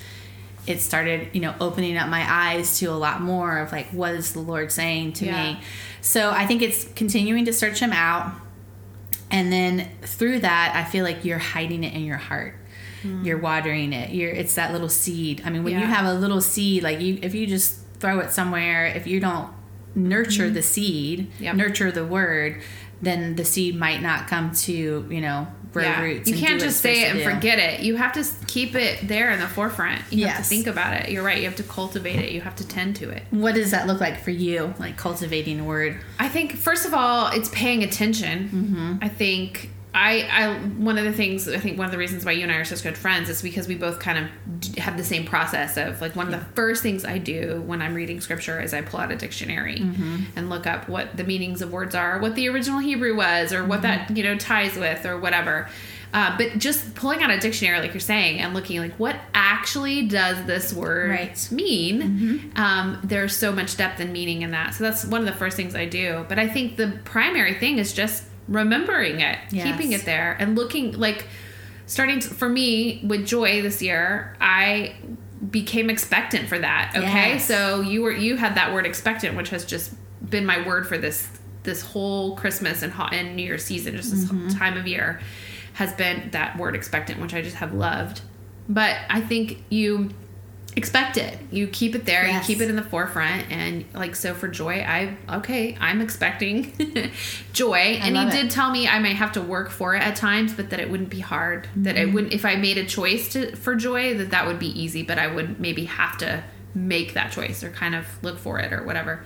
it 0.68 0.80
started, 0.80 1.30
you 1.32 1.40
know, 1.40 1.54
opening 1.60 1.96
up 1.96 2.08
my 2.08 2.24
eyes 2.28 2.78
to 2.80 2.86
a 2.86 2.92
lot 2.98 3.20
more 3.20 3.58
of 3.58 3.72
like, 3.72 3.86
what 3.88 4.14
is 4.14 4.32
the 4.32 4.40
Lord 4.40 4.70
saying 4.70 5.14
to 5.14 5.26
Yeah. 5.26 5.52
me? 5.54 5.60
So, 6.00 6.30
I 6.30 6.46
think 6.46 6.62
it's 6.62 6.84
continuing 6.94 7.44
to 7.46 7.52
search 7.52 7.80
Him 7.80 7.92
out. 7.92 8.32
And 9.30 9.52
then 9.52 9.88
through 10.02 10.40
that, 10.40 10.72
I 10.74 10.88
feel 10.88 11.04
like 11.04 11.24
you're 11.24 11.38
hiding 11.38 11.84
it 11.84 11.92
in 11.92 12.04
your 12.04 12.16
heart. 12.16 12.54
Hmm. 13.02 13.24
You're 13.24 13.38
watering 13.38 13.92
it. 13.92 14.10
You're 14.10 14.30
it's 14.30 14.54
that 14.54 14.72
little 14.72 14.88
seed. 14.88 15.42
I 15.44 15.50
mean, 15.50 15.64
when 15.64 15.78
you 15.78 15.86
have 15.86 16.06
a 16.06 16.14
little 16.14 16.40
seed, 16.40 16.82
like 16.82 17.00
you 17.00 17.18
if 17.22 17.34
you 17.34 17.46
just 17.46 17.78
throw 18.00 18.18
it 18.20 18.30
somewhere, 18.30 18.86
if 18.86 19.06
you 19.06 19.20
don't 19.20 19.50
nurture 19.94 20.44
mm-hmm. 20.44 20.54
the 20.54 20.62
seed, 20.62 21.30
Yep. 21.38 21.54
nurture 21.56 21.92
the 21.92 22.04
word, 22.04 22.62
then 23.02 23.36
the 23.36 23.44
seed 23.44 23.76
might 23.76 24.02
not 24.02 24.26
come 24.26 24.52
to, 24.52 25.06
you 25.10 25.20
know, 25.20 25.46
yeah. 25.74 26.00
roots. 26.02 26.28
You 26.28 26.36
can't 26.36 26.60
just 26.60 26.80
say 26.80 27.02
it 27.02 27.10
and 27.10 27.18
do. 27.18 27.24
forget 27.24 27.58
it. 27.58 27.80
You 27.80 27.96
have 27.96 28.12
to 28.14 28.24
keep 28.46 28.74
it 28.74 29.06
there 29.06 29.30
in 29.30 29.40
the 29.40 29.46
forefront. 29.46 30.02
You 30.10 30.26
have 30.26 30.38
to 30.38 30.42
think 30.42 30.66
about 30.66 30.94
it. 30.94 31.10
You're 31.10 31.22
right. 31.22 31.38
You 31.38 31.44
have 31.44 31.56
to 31.56 31.62
cultivate 31.62 32.18
it. 32.18 32.32
You 32.32 32.40
have 32.40 32.56
to 32.56 32.66
tend 32.66 32.96
to 32.96 33.10
it. 33.10 33.22
What 33.30 33.54
does 33.54 33.70
that 33.70 33.86
look 33.86 34.00
like 34.00 34.20
for 34.20 34.30
you? 34.30 34.74
Like 34.78 34.96
cultivating 34.96 35.60
a 35.60 35.64
word. 35.64 35.98
I 36.18 36.28
think 36.28 36.56
first 36.56 36.86
of 36.86 36.94
all, 36.94 37.28
it's 37.28 37.48
paying 37.50 37.82
attention. 37.82 38.48
Mm-hmm. 38.48 38.94
I 39.02 39.08
think 39.08 39.70
I, 40.00 40.28
I 40.30 40.54
one 40.58 40.96
of 40.96 41.04
the 41.04 41.12
things 41.12 41.48
I 41.48 41.58
think 41.58 41.76
one 41.76 41.86
of 41.86 41.90
the 41.92 41.98
reasons 41.98 42.24
why 42.24 42.32
you 42.32 42.42
and 42.44 42.52
I 42.52 42.56
are 42.56 42.64
such 42.64 42.82
good 42.82 42.96
friends 42.96 43.28
is 43.28 43.42
because 43.42 43.66
we 43.66 43.74
both 43.74 43.98
kind 43.98 44.18
of 44.18 44.76
have 44.78 44.96
the 44.96 45.02
same 45.04 45.24
process 45.24 45.76
of 45.76 46.00
like 46.00 46.14
one 46.14 46.32
of 46.32 46.38
the 46.38 46.46
first 46.54 46.82
things 46.82 47.04
I 47.04 47.18
do 47.18 47.62
when 47.66 47.82
I'm 47.82 47.94
reading 47.94 48.20
scripture 48.20 48.60
is 48.60 48.72
I 48.72 48.82
pull 48.82 49.00
out 49.00 49.10
a 49.10 49.16
dictionary 49.16 49.78
Mm-hmm. 49.80 50.16
and 50.36 50.48
look 50.50 50.66
up 50.66 50.88
what 50.88 51.16
the 51.16 51.24
meanings 51.24 51.62
of 51.62 51.72
words 51.72 51.94
are, 51.94 52.20
what 52.20 52.34
the 52.36 52.48
original 52.48 52.78
Hebrew 52.78 53.16
was, 53.16 53.52
or 53.52 53.64
what 53.64 53.80
Mm-hmm. 53.82 54.14
that 54.14 54.16
you 54.16 54.22
know 54.22 54.36
ties 54.36 54.76
with, 54.76 55.04
or 55.04 55.18
whatever. 55.18 55.68
Uh, 56.14 56.34
but 56.38 56.56
just 56.58 56.94
pulling 56.94 57.22
out 57.22 57.30
a 57.30 57.38
dictionary, 57.38 57.80
like 57.80 57.92
you're 57.92 58.00
saying, 58.00 58.38
and 58.40 58.54
looking 58.54 58.80
like 58.80 58.94
what 58.94 59.14
actually 59.34 60.06
does 60.06 60.42
this 60.46 60.72
word 60.72 61.10
Right. 61.10 61.32
Mm-hmm. 61.34 61.56
mean? 61.56 62.52
Um, 62.56 62.98
there's 63.04 63.36
so 63.36 63.52
much 63.52 63.76
depth 63.76 64.00
and 64.00 64.10
meaning 64.12 64.40
in 64.42 64.52
that. 64.52 64.74
So 64.74 64.84
that's 64.84 65.04
one 65.04 65.20
of 65.20 65.26
the 65.26 65.34
first 65.34 65.56
things 65.56 65.74
I 65.74 65.84
do. 65.84 66.24
But 66.28 66.38
I 66.38 66.48
think 66.48 66.76
the 66.76 66.98
primary 67.04 67.54
thing 67.54 67.78
is 67.78 67.92
just 67.92 68.24
remembering 68.48 69.20
it, 69.20 69.38
Yes. 69.50 69.64
keeping 69.66 69.92
it 69.92 70.04
there, 70.04 70.36
and 70.40 70.56
looking 70.56 70.92
like 70.98 71.26
starting 71.86 72.18
to, 72.20 72.28
for 72.28 72.48
me 72.48 73.00
with 73.06 73.26
joy 73.26 73.62
this 73.62 73.80
year. 73.82 74.36
I 74.40 74.94
became 75.50 75.88
expectant 75.90 76.48
for 76.48 76.58
that. 76.58 76.92
Okay, 76.96 77.32
Yes. 77.34 77.44
so 77.46 77.80
you 77.80 78.02
were 78.02 78.10
you 78.12 78.36
had 78.36 78.56
that 78.56 78.72
word 78.72 78.86
expectant, 78.86 79.36
which 79.36 79.50
has 79.50 79.64
just 79.64 79.92
been 80.28 80.44
my 80.44 80.66
word 80.66 80.86
for 80.88 80.98
this 80.98 81.28
this 81.62 81.82
whole 81.82 82.34
Christmas 82.36 82.82
and 82.82 82.92
hot 82.92 83.12
and 83.12 83.36
New 83.36 83.42
Year's 83.42 83.64
season, 83.64 83.94
just 83.96 84.10
this 84.10 84.24
Mm-hmm. 84.24 84.48
time 84.48 84.76
of 84.76 84.86
year, 84.86 85.20
has 85.74 85.92
been 85.92 86.30
that 86.32 86.56
word 86.58 86.74
expectant, 86.74 87.20
which 87.20 87.34
I 87.34 87.42
just 87.42 87.56
have 87.56 87.72
loved. 87.74 88.22
But 88.68 88.96
I 89.10 89.20
think 89.20 89.62
you 89.68 90.10
expect 90.78 91.16
it. 91.18 91.38
You 91.50 91.66
keep 91.66 91.94
it 91.94 92.04
there. 92.06 92.26
Yes. 92.26 92.48
You 92.48 92.54
keep 92.54 92.62
it 92.62 92.70
in 92.70 92.76
the 92.76 92.82
forefront, 92.82 93.50
and 93.50 93.84
like 93.94 94.16
so 94.16 94.32
for 94.34 94.48
joy, 94.48 94.80
I 94.80 95.16
okay, 95.38 95.76
I'm 95.80 96.00
expecting 96.00 96.72
joy. 97.52 97.98
and 98.00 98.16
he 98.16 98.22
it. 98.22 98.30
did 98.30 98.50
tell 98.50 98.70
me 98.70 98.88
I 98.88 98.98
might 98.98 99.16
have 99.16 99.32
to 99.32 99.42
work 99.42 99.70
for 99.70 99.94
it 99.94 100.02
at 100.02 100.16
times, 100.16 100.54
but 100.54 100.70
that 100.70 100.80
it 100.80 100.90
wouldn't 100.90 101.10
be 101.10 101.20
hard. 101.20 101.68
That 101.76 101.96
Mm-hmm. 101.96 102.08
it 102.08 102.14
wouldn't 102.14 102.32
if 102.32 102.44
I 102.44 102.56
made 102.56 102.78
a 102.78 102.84
choice 102.84 103.28
to 103.32 103.54
for 103.56 103.74
joy, 103.74 104.16
that 104.18 104.30
that 104.30 104.46
would 104.46 104.58
be 104.58 104.68
easy. 104.80 105.02
But 105.02 105.18
I 105.18 105.26
would 105.26 105.60
maybe 105.60 105.84
have 105.86 106.16
to 106.18 106.44
make 106.74 107.14
that 107.14 107.32
choice 107.32 107.64
or 107.64 107.70
kind 107.70 107.94
of 107.94 108.06
look 108.22 108.38
for 108.38 108.58
it 108.60 108.72
or 108.72 108.84
whatever. 108.84 109.24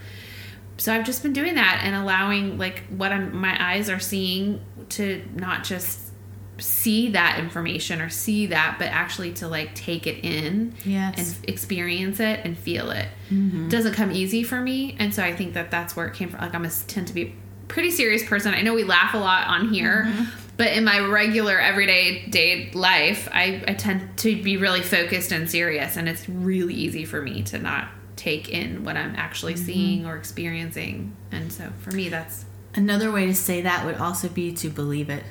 So 0.78 0.92
I've 0.92 1.04
just 1.04 1.22
been 1.22 1.32
doing 1.32 1.54
that 1.56 1.82
and 1.84 1.94
allowing 1.94 2.56
like 2.58 2.82
what 2.88 3.12
I'm 3.12 3.36
my 3.36 3.56
eyes 3.62 3.90
are 3.90 4.00
seeing 4.00 4.60
to 4.90 5.22
not 5.34 5.64
just 5.64 6.11
see 6.58 7.10
that 7.10 7.38
information 7.38 8.00
or 8.00 8.08
see 8.08 8.46
that, 8.46 8.76
but 8.78 8.86
actually 8.88 9.32
to 9.34 9.48
like 9.48 9.74
take 9.74 10.06
it 10.06 10.24
in 10.24 10.74
Yes. 10.84 11.36
and 11.36 11.48
experience 11.48 12.20
it 12.20 12.40
and 12.44 12.56
feel 12.56 12.90
it. 12.90 13.08
Mm-hmm. 13.30 13.68
Doesn't 13.68 13.94
come 13.94 14.12
easy 14.12 14.42
for 14.42 14.60
me, 14.60 14.96
and 14.98 15.14
so 15.14 15.22
I 15.22 15.34
think 15.34 15.54
that 15.54 15.70
that's 15.70 15.96
where 15.96 16.06
it 16.06 16.14
came 16.14 16.28
from. 16.28 16.40
Like 16.40 16.54
I'm 16.54 16.64
a 16.64 16.70
tend 16.70 17.08
to 17.08 17.14
be 17.14 17.22
a 17.22 17.32
pretty 17.68 17.90
serious 17.90 18.24
person. 18.24 18.54
I 18.54 18.62
know 18.62 18.74
we 18.74 18.84
laugh 18.84 19.14
a 19.14 19.18
lot 19.18 19.48
on 19.48 19.70
here. 19.72 20.04
Mm-hmm. 20.06 20.24
But 20.58 20.74
in 20.74 20.84
my 20.84 21.00
regular 21.00 21.58
everyday 21.58 22.26
day 22.26 22.70
life, 22.74 23.26
I, 23.32 23.64
I 23.66 23.72
tend 23.72 24.18
to 24.18 24.40
be 24.42 24.58
really 24.58 24.82
focused 24.82 25.32
and 25.32 25.50
serious, 25.50 25.96
and 25.96 26.08
it's 26.08 26.28
really 26.28 26.74
easy 26.74 27.06
for 27.06 27.22
me 27.22 27.42
to 27.44 27.58
not 27.58 27.88
take 28.16 28.50
in 28.50 28.84
what 28.84 28.96
I'm 28.96 29.16
actually 29.16 29.54
Mm-hmm. 29.54 29.64
seeing 29.64 30.06
or 30.06 30.16
experiencing. 30.16 31.16
And 31.32 31.50
so 31.50 31.72
for 31.80 31.90
me, 31.92 32.10
that's 32.10 32.44
Another 32.74 33.10
way 33.10 33.26
to 33.26 33.34
say 33.34 33.62
that 33.62 33.84
would 33.86 33.96
also 33.96 34.28
be 34.28 34.52
to 34.52 34.68
believe 34.68 35.08
it. 35.10 35.24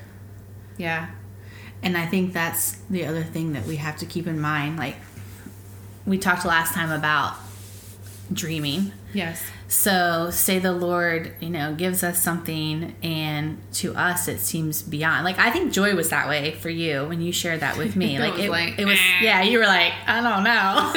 Yeah, 0.77 1.09
And 1.83 1.97
I 1.97 2.05
think 2.05 2.33
that's 2.33 2.77
the 2.89 3.05
other 3.05 3.23
thing 3.23 3.53
that 3.53 3.65
we 3.65 3.75
have 3.77 3.97
to 3.97 4.05
keep 4.05 4.27
in 4.27 4.39
mind. 4.39 4.77
Like 4.77 4.95
we 6.05 6.17
talked 6.17 6.45
last 6.45 6.73
time 6.73 6.91
about 6.91 7.35
dreaming. 8.33 8.91
yes, 9.13 9.43
So, 9.67 10.29
say 10.31 10.57
the 10.59 10.71
Lord, 10.71 11.33
you 11.41 11.49
know, 11.49 11.73
gives 11.75 12.01
us 12.03 12.21
something, 12.21 12.95
and 13.03 13.57
to 13.73 13.93
us 13.95 14.27
it 14.29 14.39
seems 14.39 14.81
beyond. 14.81 15.25
Like 15.25 15.37
I 15.37 15.51
think 15.51 15.73
joy 15.73 15.95
was 15.95 16.09
that 16.09 16.27
way 16.29 16.53
for 16.53 16.69
you 16.69 17.05
when 17.05 17.21
you 17.21 17.31
shared 17.33 17.59
that 17.59 17.77
with 17.77 17.95
me. 17.95 18.17
Like 18.25 18.39
it, 18.39 18.49
like, 18.49 18.79
it 18.79 18.85
was, 18.85 18.99
yeah. 19.21 19.41
You 19.43 19.59
were 19.59 19.65
like, 19.65 19.93
I 20.07 20.21
don't 20.21 20.43
know. 20.43 20.93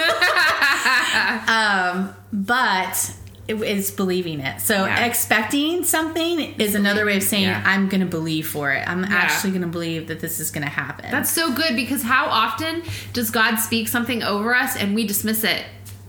um, 1.52 2.14
but 2.33 3.14
is 3.49 3.91
believing 3.91 4.41
it. 4.41 4.61
So 4.61 4.87
Yeah. 4.87 5.05
expecting 5.05 5.85
something 5.85 6.41
is 6.59 6.75
another 6.75 7.05
way 7.05 7.17
of 7.19 7.23
saying 7.23 7.45
Yeah. 7.45 7.63
I'm 7.65 7.89
going 7.89 8.01
to 8.01 8.07
believe 8.07 8.49
for 8.49 8.73
it. 8.73 8.89
I'm 8.89 9.05
actually 9.05 9.51
going 9.51 9.63
to 9.63 9.69
believe 9.69 10.09
that 10.09 10.21
this 10.21 10.41
is 10.41 10.51
going 10.51 10.65
to 10.65 10.71
happen. 10.71 11.11
That's 11.11 11.31
so 11.31 11.53
good 11.53 11.77
because 11.77 12.03
how 12.03 12.27
often 12.27 12.83
does 13.13 13.31
God 13.31 13.57
speak 13.57 13.89
something 13.89 14.23
over 14.23 14.55
us 14.55 14.77
and 14.77 14.95
we 14.95 15.07
dismiss 15.07 15.45
it 15.45 15.63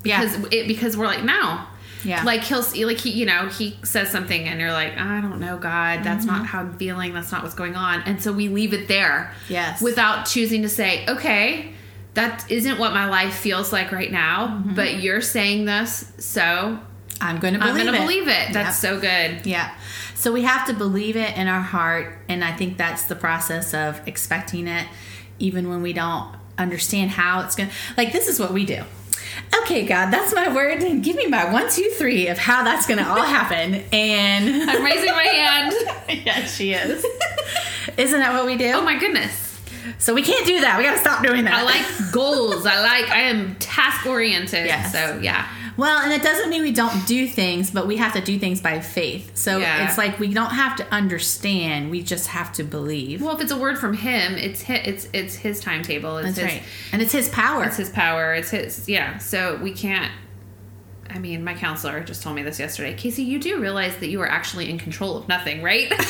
Yeah. 0.03 0.21
because 0.21 0.47
it 0.51 0.67
because 0.67 0.95
we're 0.95 1.07
like 1.07 1.23
no. 1.25 1.59
Yeah. 2.05 2.23
Like 2.23 2.43
he'll 2.43 2.61
see- 2.63 2.85
like 2.85 2.99
he 2.99 3.09
you 3.09 3.25
know 3.25 3.47
he 3.49 3.77
says 3.83 4.11
something 4.11 4.47
and 4.47 4.59
you're 4.61 4.71
like 4.71 4.95
I 4.97 5.19
don't 5.21 5.39
know 5.39 5.57
God 5.57 6.03
that's 6.03 6.25
Mm-hmm. 6.25 6.35
not 6.37 6.45
how 6.45 6.59
I'm 6.59 6.77
feeling 6.77 7.13
that's 7.13 7.31
not 7.31 7.41
what's 7.43 7.55
going 7.55 7.75
on 7.75 8.01
and 8.03 8.21
so 8.21 8.31
we 8.31 8.47
leave 8.47 8.73
it 8.73 8.87
there. 8.87 9.33
Yes. 9.49 9.81
Without 9.81 10.25
choosing 10.25 10.61
to 10.61 10.69
say 10.69 11.03
okay 11.09 11.73
that 12.13 12.45
isn't 12.49 12.79
what 12.79 12.93
my 12.93 13.09
life 13.09 13.33
feels 13.35 13.73
like 13.73 13.91
right 13.91 14.11
now 14.11 14.47
Mm-hmm. 14.47 14.75
but 14.75 14.99
you're 14.99 15.19
saying 15.19 15.65
this 15.65 16.13
so 16.17 16.79
I'm 17.21 17.39
going 17.39 17.53
to 17.53 17.59
believe 17.59 17.75
it. 17.75 17.79
I'm 17.79 17.85
going 17.85 17.95
to 17.95 18.01
believe 18.01 18.27
it. 18.27 18.53
That's 18.53 18.81
Yep. 18.83 18.91
so 18.93 18.99
good. 18.99 19.45
Yeah. 19.45 19.71
So 20.15 20.31
we 20.31 20.43
have 20.43 20.67
to 20.67 20.73
believe 20.73 21.15
it 21.15 21.37
in 21.37 21.47
our 21.47 21.61
heart. 21.61 22.17
And 22.27 22.43
I 22.43 22.51
think 22.53 22.77
that's 22.77 23.03
the 23.05 23.15
process 23.15 23.73
of 23.73 24.01
expecting 24.07 24.67
it, 24.67 24.87
even 25.39 25.69
when 25.69 25.81
we 25.81 25.93
don't 25.93 26.35
understand 26.57 27.11
how 27.11 27.41
it's 27.41 27.55
going 27.55 27.69
to. 27.69 27.75
Like, 27.97 28.11
this 28.11 28.27
is 28.27 28.39
what 28.39 28.51
we 28.53 28.65
do. 28.65 28.83
Okay, 29.63 29.85
God, 29.85 30.11
that's 30.11 30.33
my 30.33 30.53
word. 30.53 30.79
Give 31.01 31.15
me 31.15 31.27
my 31.27 31.51
one, 31.51 31.69
two, 31.69 31.89
three 31.97 32.27
of 32.27 32.37
how 32.37 32.63
that's 32.63 32.85
going 32.87 32.99
to 32.99 33.07
all 33.09 33.21
happen. 33.23 33.83
And 33.91 34.69
I'm 34.69 34.83
raising 34.83 35.11
my 35.11 35.23
hand. 35.23 35.73
yeah, 36.25 36.45
she 36.45 36.73
is. 36.73 37.05
Isn't 37.97 38.19
that 38.19 38.33
what 38.33 38.45
we 38.45 38.55
do? 38.57 38.71
Oh 38.73 38.81
my 38.81 38.97
goodness. 38.97 39.59
so 39.99 40.13
we 40.13 40.21
can't 40.21 40.45
do 40.45 40.61
that. 40.61 40.77
We 40.77 40.83
got 40.83 40.93
to 40.93 40.99
stop 40.99 41.23
doing 41.23 41.45
that. 41.45 41.53
I 41.53 41.63
like 41.63 42.11
goals. 42.11 42.65
I 42.65 42.81
like 42.81 43.09
I 43.09 43.21
am 43.21 43.55
task 43.55 44.05
oriented. 44.05 44.65
Yes. 44.65 44.91
So 44.91 45.19
yeah. 45.21 45.47
Well, 45.77 45.99
and 46.01 46.13
it 46.13 46.21
doesn't 46.23 46.49
mean 46.49 46.61
we 46.61 46.71
don't 46.71 47.05
do 47.05 47.27
things, 47.27 47.69
but 47.71 47.85
we 47.87 47.97
have 47.97 48.13
to 48.13 48.21
do 48.21 48.39
things 48.39 48.61
by 48.61 48.79
faith. 48.79 49.35
So 49.35 49.57
Yeah. 49.57 49.87
it's 49.87 49.97
like 49.97 50.19
we 50.19 50.33
don't 50.33 50.51
have 50.51 50.75
to 50.77 50.85
understand; 50.93 51.91
we 51.91 52.01
just 52.01 52.27
have 52.27 52.53
to 52.53 52.63
believe. 52.63 53.21
Well, 53.21 53.35
if 53.35 53.41
it's 53.41 53.51
a 53.51 53.57
word 53.57 53.77
from 53.77 53.93
him, 53.93 54.35
it's 54.35 54.61
his, 54.61 54.79
it's 54.85 55.07
it's 55.13 55.35
his 55.35 55.59
timetable. 55.59 56.17
It's 56.17 56.35
That's 56.35 56.37
his, 56.39 56.59
right, 56.61 56.63
and 56.93 57.01
it's 57.01 57.11
His 57.11 57.29
power. 57.29 57.63
It's 57.65 57.77
his 57.77 57.89
power. 57.89 58.33
It's 58.33 58.49
his 58.51 58.87
yeah. 58.87 59.17
So 59.17 59.57
we 59.61 59.71
can't. 59.71 60.11
I 61.09 61.19
mean, 61.19 61.43
my 61.43 61.53
counselor 61.53 62.01
just 62.03 62.23
told 62.23 62.35
me 62.35 62.41
this 62.43 62.59
yesterday. 62.59 62.93
Casey, 62.93 63.23
you 63.23 63.39
do 63.39 63.61
realize 63.61 63.95
that 63.97 64.07
you 64.07 64.19
are 64.21 64.29
actually 64.29 64.69
in 64.69 64.77
control 64.77 65.17
of 65.17 65.27
nothing, 65.27 65.61
right? 65.61 65.93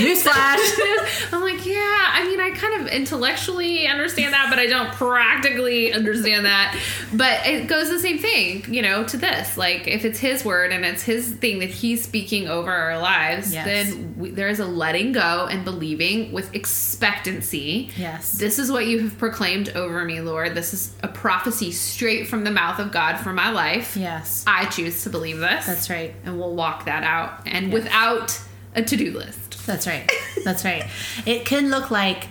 Newsflash. 0.00 1.32
I'm 1.32 1.40
like, 1.42 1.64
yeah. 1.66 1.74
I 2.12 2.24
mean, 2.28 2.40
I 2.40 2.50
kind 2.50 2.80
of 2.80 2.88
intellectually 2.88 3.86
understand 3.86 4.32
that, 4.34 4.46
but 4.50 4.58
I 4.58 4.66
don't 4.66 4.92
practically 4.92 5.92
understand 5.92 6.44
that. 6.46 6.78
But 7.12 7.46
it 7.46 7.66
goes 7.66 7.88
the 7.90 7.98
same 8.00 8.18
thing, 8.18 8.64
you 8.72 8.82
know, 8.82 9.04
to 9.04 9.16
this. 9.16 9.56
Like, 9.56 9.86
if 9.86 10.04
it's 10.04 10.18
his 10.18 10.44
word 10.44 10.72
and 10.72 10.84
it's 10.84 11.02
his 11.02 11.28
thing 11.34 11.58
that 11.60 11.70
he's 11.70 12.02
speaking 12.02 12.48
over 12.48 12.70
our 12.72 12.98
lives, 12.98 13.52
Yes. 13.52 13.64
then 13.64 14.14
we, 14.16 14.30
there 14.30 14.48
is 14.48 14.60
a 14.60 14.64
letting 14.66 15.12
go 15.12 15.46
and 15.50 15.64
believing 15.64 16.32
with 16.32 16.54
expectancy. 16.54 17.90
Yes. 17.96 18.32
This 18.32 18.58
is 18.58 18.70
what 18.70 18.86
you 18.86 19.00
have 19.00 19.18
proclaimed 19.18 19.70
over 19.70 20.04
me, 20.04 20.20
Lord. 20.20 20.54
This 20.54 20.72
is 20.74 20.92
a 21.02 21.08
prophecy 21.08 21.72
straight 21.72 22.26
from 22.28 22.44
the 22.44 22.50
mouth 22.50 22.78
of 22.78 22.92
God 22.92 23.16
for 23.18 23.32
my 23.32 23.50
life. 23.50 23.96
yes, 23.96 24.44
I 24.46 24.66
choose 24.66 25.02
to 25.04 25.10
believe 25.10 25.38
this. 25.38 25.66
that's 25.66 25.90
right. 25.90 26.14
And 26.24 26.38
we'll 26.38 26.54
walk 26.54 26.84
that 26.86 27.02
out. 27.04 27.42
And 27.46 27.66
Yes. 27.66 27.72
without 27.72 28.40
a 28.74 28.82
to 28.82 28.96
do 28.96 29.12
list. 29.12 29.66
That's 29.66 29.86
right. 29.86 30.10
That's 30.44 30.64
right. 30.64 30.84
It 31.26 31.44
can 31.44 31.70
look 31.70 31.90
like, 31.90 32.28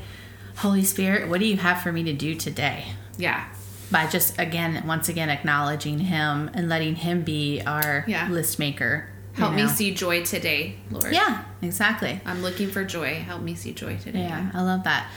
Holy 0.58 0.84
Spirit, 0.84 1.30
what 1.30 1.40
do 1.40 1.46
you 1.46 1.58
have 1.58 1.82
for 1.82 1.92
me 1.92 2.04
to 2.04 2.14
do 2.14 2.36
today? 2.36 2.86
Yeah. 3.18 3.48
By 3.92 4.08
just 4.08 4.38
again, 4.40 4.84
once 4.86 5.10
again, 5.10 5.30
acknowledging 5.30 6.00
Him 6.00 6.50
and 6.54 6.70
letting 6.70 6.96
Him 6.96 7.24
be 7.24 7.62
our 7.66 8.04
Yeah. 8.08 8.30
list 8.30 8.60
maker. 8.60 9.10
Help 9.34 9.54
me 9.54 9.68
see 9.70 9.94
joy 9.94 10.24
today, 10.26 10.76
Lord. 10.92 11.14
Yeah, 11.14 11.44
exactly. 11.62 12.20
I'm 12.26 12.42
looking 12.42 12.70
for 12.70 12.84
joy. 12.84 13.16
Help 13.16 13.42
me 13.42 13.56
see 13.56 13.72
joy 13.72 13.98
today. 13.98 14.24
Yeah, 14.24 14.52
I 14.54 14.62
love 14.62 14.84
that. 14.84 15.10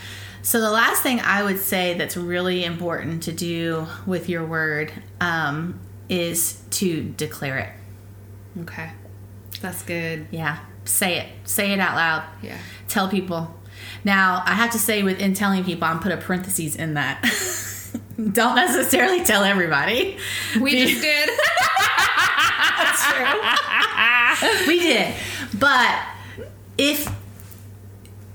So 0.42 0.60
the 0.60 0.70
last 0.70 1.02
thing 1.02 1.18
I 1.20 1.42
would 1.42 1.58
say 1.58 1.94
that's 1.94 2.16
really 2.16 2.64
important 2.64 3.24
to 3.24 3.32
do 3.32 3.86
with 4.06 4.28
your 4.28 4.44
word 4.44 4.92
um, 5.20 5.80
is 6.08 6.60
to 6.72 7.02
declare 7.16 7.58
it. 7.58 8.60
Okay. 8.62 8.90
That's 9.60 9.82
good. 9.82 10.26
Yeah, 10.30 10.58
say 10.84 11.18
it. 11.18 11.28
Say 11.44 11.72
it 11.72 11.80
out 11.80 11.96
loud. 11.96 12.24
Yeah. 12.42 12.58
Tell 12.88 13.08
people. 13.08 13.54
Now, 14.04 14.42
I 14.44 14.54
have 14.54 14.70
to 14.72 14.78
say, 14.78 15.02
within 15.02 15.34
telling 15.34 15.64
people, 15.64 15.84
I'm 15.84 16.00
put 16.00 16.12
a 16.12 16.16
parentheses 16.16 16.76
in 16.76 16.94
that. 16.94 17.22
Don't 18.16 18.56
necessarily 18.56 19.24
tell 19.24 19.44
everybody. 19.44 20.18
We 20.60 20.84
just 20.84 21.00
did. 21.00 21.30
we 24.66 24.78
did 24.80 25.14
but 25.58 26.04
if 26.78 27.08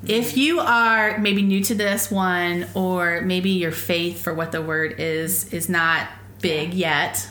if 0.06 0.38
you 0.38 0.60
are 0.60 1.18
maybe 1.18 1.42
new 1.42 1.64
to 1.64 1.76
this 1.76 2.10
one 2.10 2.68
or 2.74 3.22
maybe 3.22 3.50
your 3.52 3.72
faith 3.72 4.22
for 4.22 4.34
what 4.34 4.52
the 4.52 4.62
word 4.62 5.00
is 5.00 5.52
is 5.54 5.68
not 5.68 6.08
big 6.42 6.74
yet 6.74 7.28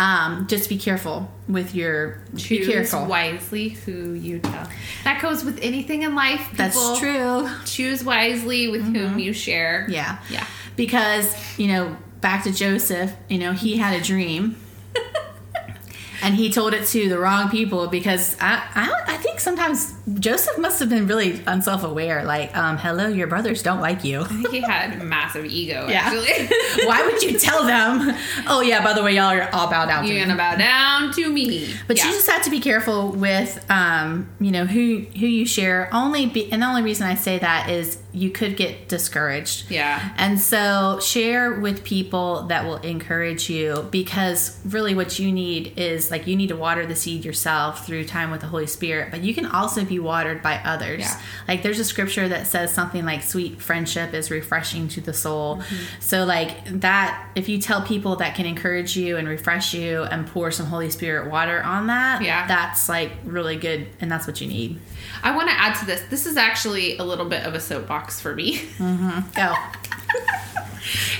um, 0.00 0.46
just 0.48 0.68
be 0.70 0.78
careful 0.78 1.30
with 1.46 1.74
your 1.74 2.22
be 2.34 2.40
Choose 2.40 2.66
careful 2.66 3.04
wisely 3.06 3.68
who 3.70 4.14
you 4.14 4.38
tell. 4.38 4.66
That 5.04 5.20
goes 5.20 5.44
with 5.44 5.58
anything 5.62 6.02
in 6.02 6.14
life. 6.14 6.40
People. 6.50 6.56
that's 6.56 6.98
true 6.98 7.48
Choose 7.66 8.02
wisely 8.02 8.68
with 8.68 8.82
whom 8.82 9.18
you 9.18 9.32
share. 9.32 9.86
yeah 9.90 10.18
Yeah. 10.30 10.46
because 10.76 11.26
you 11.58 11.68
know 11.68 11.96
back 12.20 12.44
to 12.44 12.52
joseph 12.52 13.12
you 13.28 13.38
know 13.38 13.52
he 13.52 13.76
had 13.78 13.98
a 13.98 14.02
dream 14.04 14.56
and 16.22 16.34
he 16.34 16.50
told 16.52 16.74
it 16.74 16.86
to 16.88 17.08
the 17.08 17.18
wrong 17.18 17.48
people 17.50 17.86
because 17.88 18.36
I, 18.40 18.62
I, 18.74 19.14
I 19.14 19.16
think 19.16 19.40
sometimes 19.40 19.94
Joseph 20.18 20.58
must 20.58 20.80
have 20.80 20.88
been 20.88 21.06
really 21.06 21.40
unself-aware. 21.46 22.24
Like, 22.24 22.56
um, 22.56 22.78
hello, 22.78 23.06
your 23.08 23.26
brothers 23.26 23.62
don't 23.62 23.80
like 23.80 24.02
you. 24.02 24.20
I 24.22 24.24
think 24.24 24.50
he 24.50 24.60
had 24.60 25.02
massive 25.02 25.44
ego, 25.44 25.86
Yeah. 25.90 26.00
actually. 26.04 26.86
Why 26.86 27.02
would 27.04 27.22
you 27.22 27.38
tell 27.38 27.64
them? 27.64 28.14
Oh 28.46 28.60
yeah, 28.60 28.82
by 28.82 28.92
the 28.92 29.02
way, 29.02 29.14
y'all 29.14 29.30
are 29.32 29.48
all 29.52 29.68
bow 29.70 29.86
down 29.86 30.02
to 30.04 30.08
You're 30.08 30.18
me. 30.20 30.24
gonna 30.32 30.36
bow 30.38 30.56
down 30.56 31.12
to 31.14 31.30
me. 31.30 31.74
But 31.86 31.96
Yeah. 31.98 32.06
you 32.06 32.12
just 32.12 32.28
have 32.28 32.42
to 32.42 32.50
be 32.50 32.60
careful 32.60 33.12
with, 33.12 33.64
um, 33.70 34.28
you 34.40 34.50
know, 34.50 34.64
who 34.64 35.04
who 35.18 35.26
you 35.26 35.46
share. 35.46 35.88
Only 35.92 36.26
be, 36.26 36.50
and 36.50 36.62
the 36.62 36.66
only 36.66 36.82
reason 36.82 37.06
I 37.06 37.14
say 37.14 37.38
that 37.38 37.68
is 37.70 37.98
you 38.12 38.30
could 38.30 38.56
get 38.56 38.88
discouraged. 38.88 39.70
Yeah. 39.70 40.12
And 40.16 40.40
so 40.40 40.98
share 41.00 41.52
with 41.60 41.84
people 41.84 42.42
that 42.48 42.64
will 42.64 42.78
encourage 42.78 43.48
you 43.48 43.86
because 43.92 44.58
really 44.64 44.96
what 44.96 45.20
you 45.20 45.30
need 45.30 45.74
is 45.78 46.10
like 46.10 46.26
you 46.26 46.34
need 46.34 46.48
to 46.48 46.56
water 46.56 46.84
the 46.86 46.96
seed 46.96 47.24
yourself 47.24 47.86
through 47.86 48.04
time 48.06 48.32
with 48.32 48.40
the 48.40 48.48
Holy 48.48 48.66
Spirit, 48.66 49.12
but 49.12 49.20
you 49.22 49.32
can 49.32 49.46
also 49.46 49.84
be 49.84 49.99
watered 50.00 50.42
by 50.42 50.56
others. 50.64 51.00
Yeah. 51.00 51.20
Like 51.46 51.62
there's 51.62 51.78
a 51.78 51.84
scripture 51.84 52.28
that 52.28 52.46
says 52.46 52.72
something 52.72 53.04
like 53.04 53.22
sweet 53.22 53.60
friendship 53.60 54.14
is 54.14 54.30
refreshing 54.30 54.88
to 54.88 55.00
the 55.00 55.12
soul. 55.12 55.56
Mm-hmm. 55.56 56.00
So 56.00 56.24
like 56.24 56.64
that 56.80 57.28
if 57.34 57.48
you 57.48 57.58
tell 57.58 57.82
people 57.82 58.16
that 58.16 58.34
can 58.34 58.46
encourage 58.46 58.96
you 58.96 59.16
and 59.16 59.28
refresh 59.28 59.74
you 59.74 60.02
and 60.04 60.26
pour 60.26 60.50
some 60.50 60.66
Holy 60.66 60.90
Spirit 60.90 61.30
water 61.30 61.62
on 61.62 61.86
that, 61.88 62.22
Yeah. 62.22 62.46
that's 62.46 62.88
like 62.88 63.12
really 63.24 63.56
good 63.56 63.86
and 64.00 64.10
that's 64.10 64.26
what 64.26 64.40
you 64.40 64.46
need. 64.48 64.80
I 65.22 65.36
want 65.36 65.48
to 65.50 65.54
add 65.58 65.74
to 65.80 65.86
this. 65.86 66.02
This 66.10 66.26
is 66.26 66.36
actually 66.36 66.96
a 66.98 67.04
little 67.04 67.26
bit 67.28 67.44
of 67.44 67.54
a 67.54 67.60
soapbox 67.60 68.20
for 68.20 68.34
me. 68.34 68.62
Go. 68.78 69.54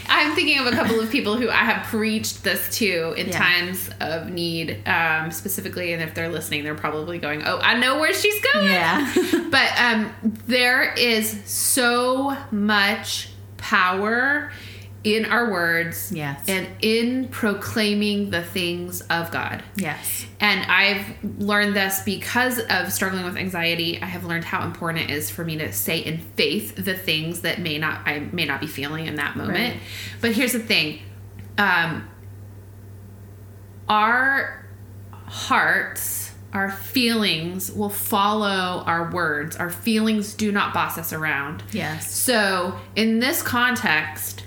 I'm 0.08 0.34
thinking 0.34 0.58
of 0.58 0.66
a 0.66 0.72
couple 0.72 1.00
of 1.00 1.10
people 1.10 1.36
who 1.36 1.48
I 1.48 1.64
have 1.64 1.86
preached 1.86 2.42
this 2.44 2.76
to 2.78 3.14
in 3.16 3.28
Yeah. 3.28 3.38
times 3.38 3.90
of 4.00 4.30
need, 4.30 4.86
um, 4.86 5.30
specifically, 5.30 5.92
and 5.92 6.02
if 6.02 6.14
they're 6.14 6.28
listening, 6.30 6.64
they're 6.64 6.74
probably 6.74 7.18
going, 7.18 7.42
"Oh, 7.46 7.58
I 7.62 7.78
know 7.78 8.00
where 8.00 8.12
she's 8.14 8.40
going." 8.52 8.66
Yeah. 8.72 9.12
but 9.50 9.70
um, 9.80 10.12
there 10.46 10.92
is 10.94 11.38
so 11.44 12.36
much 12.50 13.28
power 13.56 14.50
in 15.02 15.24
our 15.24 15.50
words, 15.50 16.12
Yes. 16.14 16.42
and 16.46 16.68
in 16.82 17.28
proclaiming 17.28 18.28
the 18.30 18.42
things 18.42 19.00
of 19.02 19.30
God. 19.30 19.62
yes. 19.74 20.26
And 20.40 20.62
I've 20.70 21.04
learned 21.38 21.74
this 21.76 22.02
because 22.02 22.58
of 22.58 22.92
struggling 22.92 23.24
with 23.24 23.36
anxiety. 23.36 24.00
I 24.00 24.06
have 24.06 24.24
learned 24.24 24.44
how 24.44 24.64
important 24.64 25.10
it 25.10 25.12
is 25.14 25.30
for 25.30 25.44
me 25.44 25.56
to 25.58 25.72
say 25.72 25.98
in 25.98 26.18
faith 26.36 26.76
the 26.76 26.94
things 26.94 27.40
that 27.42 27.60
may 27.60 27.76
not 27.78 28.06
I 28.06 28.20
may 28.32 28.44
not 28.46 28.60
be 28.60 28.66
feeling 28.66 29.06
in 29.06 29.16
that 29.16 29.36
moment. 29.36 29.58
Right. 29.58 29.76
But 30.20 30.32
here's 30.32 30.52
the 30.52 30.58
thing. 30.60 31.00
Um 31.58 32.08
our 33.88 34.64
hearts, 35.26 36.32
our 36.52 36.70
feelings 36.70 37.70
will 37.72 37.88
follow 37.90 38.82
our 38.86 39.10
words. 39.10 39.56
Our 39.56 39.70
feelings 39.70 40.34
do 40.34 40.52
not 40.52 40.72
boss 40.74 40.98
us 40.98 41.12
around. 41.12 41.62
Yes. 41.72 42.12
So, 42.12 42.78
in 42.96 43.18
this 43.20 43.42
context, 43.42 44.44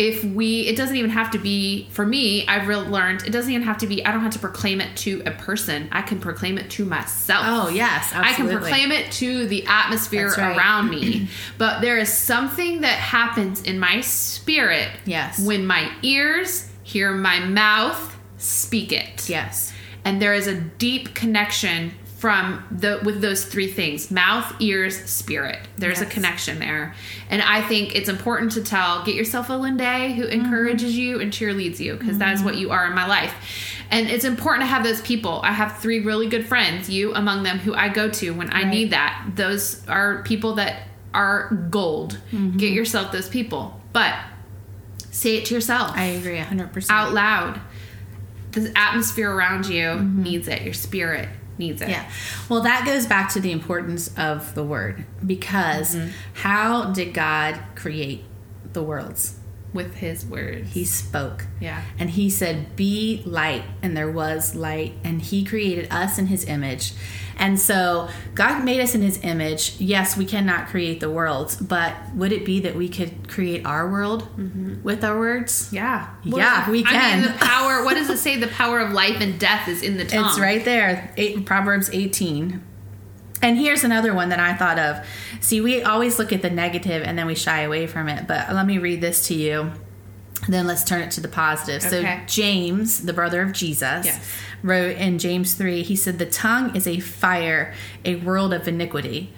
if 0.00 0.24
we, 0.24 0.62
it 0.62 0.76
doesn't 0.78 0.96
even 0.96 1.10
have 1.10 1.30
to 1.30 1.38
be, 1.38 1.86
for 1.90 2.06
me, 2.06 2.46
I've 2.46 2.66
really 2.66 2.88
learned, 2.88 3.22
it 3.26 3.32
doesn't 3.32 3.52
even 3.52 3.66
have 3.66 3.76
to 3.78 3.86
be, 3.86 4.02
I 4.02 4.12
don't 4.12 4.22
have 4.22 4.32
to 4.32 4.38
proclaim 4.38 4.80
it 4.80 4.96
to 4.98 5.22
a 5.26 5.30
person. 5.30 5.90
I 5.92 6.00
can 6.00 6.18
proclaim 6.18 6.56
it 6.56 6.70
to 6.70 6.86
myself. 6.86 7.44
Oh, 7.46 7.68
yes, 7.68 8.10
absolutely. 8.14 8.30
I 8.30 8.32
can 8.34 8.48
proclaim 8.48 8.92
it 8.92 9.12
to 9.12 9.46
the 9.46 9.66
atmosphere 9.66 10.30
right. 10.38 10.56
around 10.56 10.88
me. 10.88 11.28
but 11.58 11.82
there 11.82 11.98
is 11.98 12.10
something 12.10 12.80
that 12.80 12.98
happens 12.98 13.62
in 13.62 13.78
my 13.78 14.00
spirit 14.00 14.88
Yes. 15.04 15.38
when 15.38 15.66
my 15.66 15.92
ears 16.02 16.70
hear 16.82 17.12
my 17.12 17.40
mouth 17.40 18.16
speak 18.38 18.92
it 18.92 19.28
Yes. 19.28 19.70
and 20.06 20.22
there 20.22 20.32
is 20.32 20.46
a 20.46 20.58
deep 20.58 21.14
connection 21.14 21.92
from 22.20 22.62
the 22.70 23.00
with 23.02 23.22
those 23.22 23.46
three 23.46 23.66
things 23.72 24.10
mouth 24.10 24.54
ears 24.60 24.94
spirit. 25.08 25.58
There's 25.78 26.02
a 26.02 26.06
connection 26.06 26.58
there. 26.58 26.94
And 27.30 27.40
i 27.40 27.62
think 27.62 27.96
it's 27.96 28.10
important 28.10 28.52
to 28.52 28.62
tell 28.62 29.02
get 29.04 29.14
yourself 29.14 29.48
a 29.48 29.54
Linda 29.54 30.10
who 30.12 30.24
Mm-hmm. 30.24 30.32
encourages 30.44 30.96
you 30.98 31.18
and 31.18 31.32
cheerleads 31.32 31.78
you 31.80 31.96
because 31.96 32.18
that 32.18 32.34
is 32.34 32.42
what 32.42 32.56
you 32.56 32.70
are 32.72 32.86
in 32.86 32.94
my 32.94 33.06
life. 33.06 33.34
And 33.90 34.08
it's 34.08 34.24
important 34.26 34.62
to 34.62 34.66
have 34.66 34.84
those 34.84 35.00
people. 35.00 35.40
I 35.42 35.52
have 35.52 35.78
three 35.78 36.00
really 36.00 36.28
good 36.28 36.46
friends 36.46 36.90
you 36.90 37.14
among 37.14 37.42
them 37.42 37.58
who 37.58 37.72
i 37.74 37.88
go 37.88 38.10
to 38.10 38.30
when 38.34 38.52
i 38.52 38.62
need 38.64 38.90
that. 38.90 39.32
Those 39.34 39.82
are 39.88 40.22
people 40.24 40.54
that 40.56 40.82
are 41.14 41.48
gold. 41.70 42.18
Mm-hmm. 42.32 42.58
get 42.58 42.72
yourself 42.72 43.12
those 43.12 43.28
people. 43.30 43.80
But 43.94 44.14
say 45.10 45.36
it 45.38 45.46
to 45.46 45.54
yourself. 45.54 45.90
I 45.96 46.04
agree 46.04 46.36
100%. 46.38 46.86
out 46.90 47.12
loud. 47.14 47.60
The 48.52 48.70
atmosphere 48.76 49.30
around 49.34 49.66
you 49.66 49.94
needs 50.00 50.46
it. 50.48 50.62
Your 50.62 50.74
spirit 50.74 51.28
needs 51.60 51.80
it. 51.80 51.88
Yeah. 51.90 52.10
Well, 52.48 52.62
that 52.62 52.84
goes 52.84 53.06
back 53.06 53.32
to 53.34 53.40
the 53.40 53.52
importance 53.52 54.10
of 54.18 54.54
the 54.56 54.64
word 54.64 55.04
because 55.24 55.94
Mm-hmm. 55.94 56.10
how 56.34 56.90
did 56.92 57.14
God 57.14 57.60
create 57.76 58.24
the 58.72 58.82
worlds? 58.82 59.36
with 59.72 59.94
his 59.94 60.26
words. 60.26 60.72
He 60.72 60.84
spoke. 60.84 61.46
yeah. 61.60 61.82
And 61.96 62.10
he 62.10 62.28
said, 62.28 62.74
Be 62.74 63.22
light. 63.24 63.62
And 63.82 63.96
there 63.96 64.10
was 64.10 64.56
light. 64.56 64.94
And 65.04 65.22
he 65.22 65.44
created 65.44 65.86
us 65.92 66.18
in 66.18 66.26
his 66.26 66.44
image. 66.44 66.92
And 67.40 67.58
so 67.58 68.10
God 68.34 68.64
made 68.64 68.80
us 68.80 68.94
in 68.94 69.00
his 69.00 69.18
image. 69.24 69.76
Yes, 69.80 70.14
we 70.14 70.26
cannot 70.26 70.68
create 70.68 71.00
the 71.00 71.10
worlds, 71.10 71.56
but 71.56 71.96
would 72.14 72.32
it 72.32 72.44
be 72.44 72.60
that 72.60 72.76
we 72.76 72.86
could 72.86 73.28
create 73.28 73.64
our 73.64 73.90
world 73.90 74.24
mm-hmm. 74.36 74.82
with 74.82 75.02
our 75.02 75.18
words? 75.18 75.70
Yeah. 75.72 76.10
Yeah, 76.22 76.70
we 76.70 76.84
I 76.84 76.90
can. 76.90 77.22
mean, 77.22 77.32
the 77.32 77.38
power, 77.38 77.82
what 77.82 77.94
does 77.94 78.10
it 78.10 78.18
say? 78.20 78.36
The 78.36 78.48
power 78.48 78.78
of 78.78 78.92
life 78.92 79.16
and 79.20 79.40
death 79.40 79.68
is 79.68 79.82
in 79.82 79.96
the 79.96 80.04
tongue. 80.04 80.26
It's 80.26 80.38
right 80.38 80.62
there, 80.62 81.14
eight, 81.16 81.46
Proverbs 81.46 81.88
18. 81.90 82.62
And 83.42 83.56
here's 83.56 83.84
another 83.84 84.12
one 84.12 84.28
that 84.28 84.38
I 84.38 84.52
thought 84.52 84.78
of. 84.78 85.06
See, 85.40 85.62
we 85.62 85.82
always 85.82 86.18
look 86.18 86.34
at 86.34 86.42
the 86.42 86.50
negative 86.50 87.02
and 87.02 87.18
then 87.18 87.26
we 87.26 87.34
shy 87.34 87.62
away 87.62 87.86
from 87.86 88.08
it. 88.08 88.26
But 88.26 88.52
let 88.52 88.66
me 88.66 88.76
read 88.76 89.00
this 89.00 89.28
to 89.28 89.34
you. 89.34 89.72
Then 90.48 90.66
let's 90.66 90.84
turn 90.84 91.02
it 91.02 91.10
to 91.12 91.20
the 91.20 91.28
positive. 91.28 91.84
Okay. 91.92 92.18
So, 92.20 92.26
James, 92.26 93.00
the 93.02 93.12
brother 93.12 93.42
of 93.42 93.52
Jesus, 93.52 94.06
Yes. 94.06 94.20
wrote 94.62 94.96
in 94.96 95.18
James 95.18 95.52
3, 95.54 95.82
he 95.82 95.94
said, 95.94 96.18
The 96.18 96.26
tongue 96.26 96.74
is 96.74 96.86
a 96.86 96.98
fire, 97.00 97.74
a 98.04 98.16
world 98.16 98.52
of 98.54 98.66
iniquity. 98.66 99.32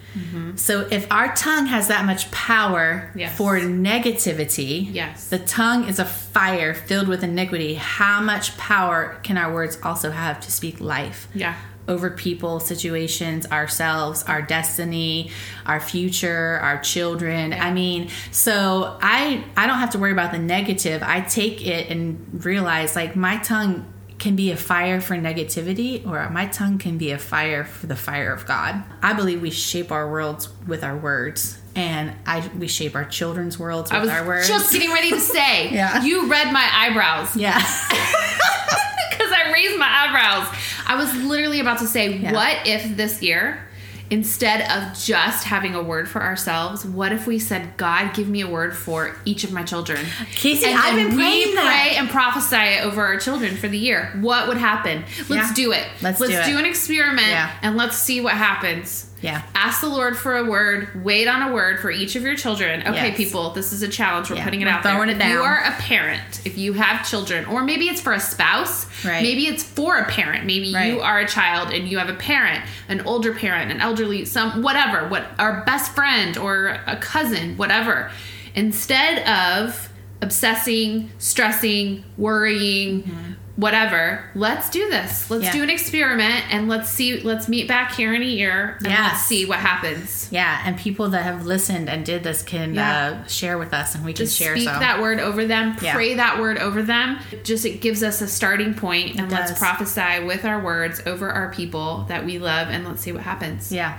So, 0.57 0.87
if 0.91 1.11
our 1.11 1.35
tongue 1.35 1.67
has 1.67 1.89
that 1.89 2.05
much 2.05 2.31
power 2.31 3.09
Mm-hmm. 3.11 3.19
Yes. 3.19 3.37
for 3.37 3.59
negativity, 3.59 4.89
Yes. 4.93 5.29
the 5.29 5.39
tongue 5.39 5.89
is 5.89 5.99
a 5.99 6.05
fire 6.05 6.75
filled 6.75 7.09
with 7.09 7.25
iniquity. 7.25 7.75
How 7.75 8.21
much 8.21 8.57
power 8.59 9.19
can 9.23 9.37
our 9.39 9.53
words 9.53 9.79
also 9.83 10.11
have 10.11 10.39
to 10.41 10.51
speak 10.53 10.81
life? 10.81 11.29
Yeah. 11.35 11.55
Over 11.89 12.11
people, 12.11 12.61
situations, 12.61 13.47
ourselves, 13.51 14.23
our 14.25 14.41
destiny, 14.43 15.31
our 15.67 15.81
future, 15.81 16.59
our 16.63 16.81
children. 16.81 17.53
I 17.53 17.73
mean, 17.73 18.09
so 18.31 18.97
I 19.03 19.45
I 19.57 19.67
don't 19.67 19.79
have 19.79 19.91
to 19.91 19.99
worry 19.99 20.13
about 20.13 20.33
the 20.33 20.39
negative. 20.39 21.03
I 21.03 21.21
take 21.23 21.67
it 21.67 21.89
and 21.91 22.45
realize 22.45 22.95
like 22.97 23.17
my 23.17 23.39
tongue 23.39 23.87
can 24.19 24.37
be 24.37 24.53
a 24.53 24.57
fire 24.57 25.01
for 25.01 25.17
negativity 25.17 26.07
or 26.07 26.31
my 26.31 26.47
tongue 26.47 26.79
can 26.79 26.97
be 26.97 27.11
a 27.11 27.19
fire 27.19 27.65
for 27.65 27.89
the 27.89 27.97
fire 27.97 28.33
of 28.33 28.47
God. 28.47 28.81
I 29.03 29.15
believe 29.15 29.43
we 29.43 29.51
shape 29.51 29.91
our 29.91 30.09
worlds 30.09 30.49
with 30.69 30.85
our 30.85 30.97
words 30.97 31.59
and 31.75 32.13
I 32.25 32.49
we 32.57 32.69
shape 32.69 32.95
our 32.95 33.05
children's 33.05 33.59
worlds 33.59 33.91
with 33.91 33.99
I 33.99 34.01
was 34.03 34.11
our 34.11 34.25
words. 34.25 34.47
just 34.47 34.73
getting 34.73 34.93
ready 34.93 35.11
to 35.11 35.19
say, 35.19 35.71
Yeah. 35.73 36.05
you 36.05 36.29
read 36.31 36.53
my 36.53 36.69
eyebrows 36.73 37.35
yeah. 37.35 37.59
because 39.11 39.33
I 39.33 39.51
raised 39.53 39.79
my 39.79 39.89
eyebrows. 39.89 40.55
I 40.93 40.97
was 40.97 41.15
literally 41.25 41.61
about 41.61 41.79
to 41.79 41.87
say, 41.87 42.17
Yeah. 42.19 42.33
what 42.33 42.67
if 42.67 42.97
this 42.97 43.23
year, 43.23 43.67
instead 44.11 44.61
of 44.71 44.99
just 44.99 45.45
having 45.45 45.75
a 45.75 45.83
word 45.83 46.07
for 46.09 46.23
ourselves, 46.23 46.85
what 46.85 47.13
if 47.13 47.27
we 47.27 47.39
said, 47.39 47.77
God, 47.79 48.13
give 48.15 48.29
me 48.29 48.43
a 48.43 48.47
word 48.49 48.77
for 48.77 49.17
each 49.25 49.43
of 49.43 49.53
my 49.53 49.63
children? 49.63 50.05
Casey, 50.35 50.67
and 50.67 50.79
I've 50.79 50.95
been 50.97 51.11
we 51.17 51.17
praying 51.17 51.55
that. 51.55 51.65
pray 51.87 51.97
and 51.97 52.11
prophesy 52.11 52.79
over 52.83 53.03
our 53.03 53.17
children 53.19 53.57
for 53.57 53.69
the 53.69 53.79
year. 53.79 54.11
What 54.21 54.49
would 54.49 54.59
happen? 54.59 55.05
Let's 55.31 55.49
Yeah. 55.49 55.55
do 55.55 55.73
it. 55.73 55.87
Let's 56.03 56.21
let's 56.21 56.47
do 56.47 56.57
it. 56.57 56.61
an 56.61 56.67
experiment 56.67 57.29
Yeah. 57.29 57.51
and 57.63 57.77
let's 57.79 57.97
see 57.97 58.21
what 58.21 58.35
happens. 58.35 59.07
Yeah. 59.23 59.43
Ask 59.55 59.81
the 59.81 59.89
Lord 59.89 60.17
for 60.19 60.37
a 60.37 60.45
word. 60.45 61.03
Wait 61.05 61.29
on 61.29 61.43
a 61.49 61.53
word 61.55 61.79
for 61.81 61.91
each 61.91 62.17
of 62.17 62.23
your 62.23 62.35
children. 62.37 62.81
Okay, 62.83 63.09
Yes. 63.09 63.17
people, 63.17 63.51
this 63.51 63.73
is 63.73 63.81
a 63.83 63.89
challenge. 63.89 64.29
We're 64.29 64.37
Yeah, 64.37 64.45
putting 64.45 64.61
it 64.61 64.65
we're 64.65 64.73
out 64.73 64.83
there. 64.83 64.93
throwing 64.95 65.09
it 65.11 65.21
If 65.21 65.29
you 65.29 65.41
are 65.43 65.59
a 65.65 65.71
parent, 65.79 66.41
if 66.45 66.59
you 66.59 66.73
have 66.75 67.09
children, 67.09 67.45
or 67.47 67.63
maybe 67.63 67.89
it's 67.89 68.01
for 68.01 68.13
a 68.13 68.19
spouse, 68.21 68.87
Right. 69.05 69.23
maybe 69.23 69.47
it's 69.47 69.63
for 69.63 69.97
a 69.97 70.05
parent. 70.07 70.45
Maybe 70.45 70.75
Right. 70.75 70.93
you 70.93 71.01
are 71.01 71.21
a 71.21 71.27
child 71.29 71.73
and 71.73 71.89
you 71.89 71.99
have 71.99 72.09
a 72.09 72.15
parent, 72.15 72.63
an 72.89 73.01
older 73.03 73.33
parent, 73.33 73.71
an 73.71 73.81
elderly, 73.81 74.25
some 74.25 74.61
whatever, 74.61 75.07
what 75.09 75.27
our 75.39 75.63
best 75.65 75.95
friend 75.95 76.37
or 76.37 76.81
a 76.87 76.97
cousin, 76.97 77.57
whatever. 77.57 78.11
Instead 78.57 79.27
of 79.29 79.89
obsessing, 80.21 81.11
stressing, 81.19 82.05
worrying, 82.17 83.03
mm-hmm. 83.03 83.33
Whatever, 83.63 84.25
let's 84.35 84.69
do 84.71 84.89
this. 84.91 85.31
Let's. 85.31 85.45
Yeah. 85.45 85.53
do 85.53 85.63
an 85.63 85.71
experiment 85.71 86.45
and 86.53 86.69
let's 86.69 86.89
see 86.89 87.21
let's 87.21 87.49
meet 87.49 87.69
back 87.69 87.95
here 87.95 88.15
in 88.15 88.23
a 88.23 88.27
year 88.27 88.77
and 88.79 88.89
let's 88.89 89.23
see 89.23 89.45
what 89.45 89.59
happens. 89.59 90.29
Yeah, 90.31 90.63
and 90.65 90.77
people 90.79 91.11
that 91.11 91.23
have 91.25 91.47
listened 91.47 91.89
and 91.89 92.05
did 92.05 92.23
this 92.23 92.43
can 92.43 92.75
Yeah. 92.75 93.23
uh, 93.25 93.27
share 93.29 93.59
with 93.59 93.73
us, 93.75 93.95
and 93.95 94.05
we 94.05 94.13
can 94.13 94.27
share 94.27 94.57
speak 94.57 94.69
some. 94.69 94.81
that 94.81 95.01
word 95.01 95.21
over 95.21 95.45
them, 95.47 95.77
Yeah. 95.81 95.95
pray 95.95 96.15
that 96.15 96.41
word 96.41 96.59
over 96.59 96.83
them. 96.83 97.19
Just 97.45 97.65
it 97.65 97.81
gives 97.81 98.03
us 98.03 98.21
a 98.21 98.29
starting 98.29 98.75
point, 98.75 99.19
and 99.19 99.31
let's 99.31 99.59
prophesy 99.59 100.25
with 100.25 100.45
our 100.45 100.61
words 100.61 101.03
over 101.07 101.31
our 101.31 101.51
people 101.53 102.05
that 102.09 102.25
we 102.25 102.39
love, 102.39 102.69
and 102.71 102.87
let's 102.87 103.03
see 103.03 103.13
what 103.13 103.23
happens. 103.23 103.71
Yeah. 103.73 103.97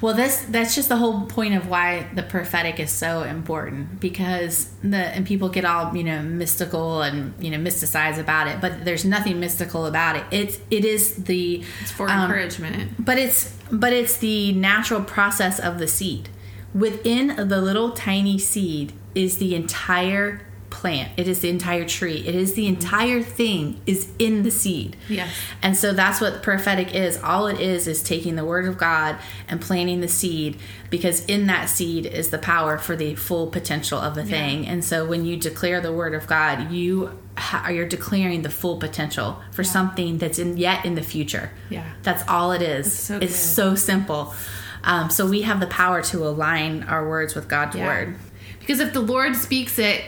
Well, 0.00 0.14
this 0.14 0.44
that's 0.48 0.74
just 0.74 0.88
the 0.88 0.96
whole 0.96 1.22
point 1.26 1.54
of 1.54 1.68
why 1.68 2.06
the 2.14 2.22
prophetic 2.24 2.80
is 2.80 2.90
so 2.90 3.22
important 3.22 4.00
because 4.00 4.68
the 4.82 4.96
and 4.96 5.24
people 5.24 5.48
get 5.48 5.64
all 5.64 5.96
you 5.96 6.02
know 6.02 6.22
mystical 6.22 7.02
and 7.02 7.32
you 7.42 7.50
know 7.50 7.58
mysticize 7.58 8.18
about 8.18 8.48
it, 8.48 8.60
but 8.60 8.84
there's 8.92 9.06
nothing 9.06 9.40
mystical 9.40 9.86
about 9.86 10.16
it. 10.16 10.24
It's 10.30 10.60
it 10.70 10.84
is 10.84 11.24
the 11.24 11.64
It's 11.80 11.90
for 11.90 12.10
um, 12.10 12.20
encouragement. 12.20 13.02
but 13.02 13.16
it's 13.16 13.56
but 13.70 13.92
it's 13.94 14.18
the 14.18 14.52
natural 14.52 15.02
process 15.02 15.58
of 15.58 15.78
the 15.78 15.88
seed. 15.88 16.28
Within 16.74 17.48
the 17.48 17.60
little 17.62 17.92
tiny 17.92 18.38
seed 18.38 18.92
is 19.14 19.38
the 19.38 19.54
entire 19.54 20.42
plant. 20.82 21.12
It 21.16 21.28
is 21.28 21.38
the 21.40 21.48
entire 21.48 21.84
tree. 21.86 22.16
It 22.26 22.34
is 22.34 22.54
the 22.54 22.66
entire 22.66 23.22
thing 23.22 23.80
is 23.86 24.08
in 24.18 24.42
the 24.42 24.50
seed. 24.50 24.96
Yes. 25.08 25.32
And 25.62 25.76
so 25.76 25.92
that's 25.92 26.20
what 26.20 26.42
prophetic 26.42 26.92
is. 26.92 27.16
All 27.22 27.46
it 27.46 27.60
is 27.60 27.86
is 27.86 28.02
taking 28.02 28.34
the 28.34 28.44
word 28.44 28.66
of 28.66 28.76
God 28.78 29.16
and 29.48 29.60
planting 29.60 30.00
the 30.00 30.08
seed 30.08 30.58
because 30.90 31.24
in 31.26 31.46
that 31.46 31.70
seed 31.70 32.04
is 32.04 32.30
the 32.30 32.38
power 32.38 32.78
for 32.78 32.96
the 32.96 33.14
full 33.14 33.46
potential 33.46 33.98
of 34.00 34.16
the 34.16 34.24
thing. 34.24 34.66
And 34.66 34.84
so 34.84 35.06
when 35.06 35.24
you 35.24 35.36
declare 35.36 35.80
the 35.80 35.92
word 35.92 36.14
of 36.14 36.26
God, 36.26 36.72
you 36.72 37.16
ha- 37.38 37.68
you're 37.70 37.86
declaring 37.88 38.42
the 38.42 38.50
full 38.50 38.78
potential 38.78 39.40
for 39.52 39.62
something 39.62 40.18
that's 40.18 40.40
in 40.40 40.56
yet 40.56 40.84
in 40.84 40.96
the 40.96 41.02
future. 41.02 41.52
Yeah. 41.70 41.88
That's 42.02 42.28
all 42.28 42.50
it 42.50 42.60
is. 42.60 42.92
so 42.92 43.18
it's 43.18 43.26
good. 43.26 43.32
so 43.32 43.74
simple. 43.76 44.34
Um, 44.82 45.10
so 45.10 45.26
we 45.30 45.42
have 45.42 45.60
the 45.60 45.68
power 45.68 46.02
to 46.02 46.26
align 46.26 46.82
our 46.82 47.08
words 47.08 47.36
with 47.36 47.48
God's 47.48 47.76
Yeah. 47.76 47.86
word. 47.86 48.16
Because 48.58 48.80
if 48.80 48.92
the 48.92 49.00
Lord 49.00 49.34
speaks 49.36 49.78
it, 49.78 50.04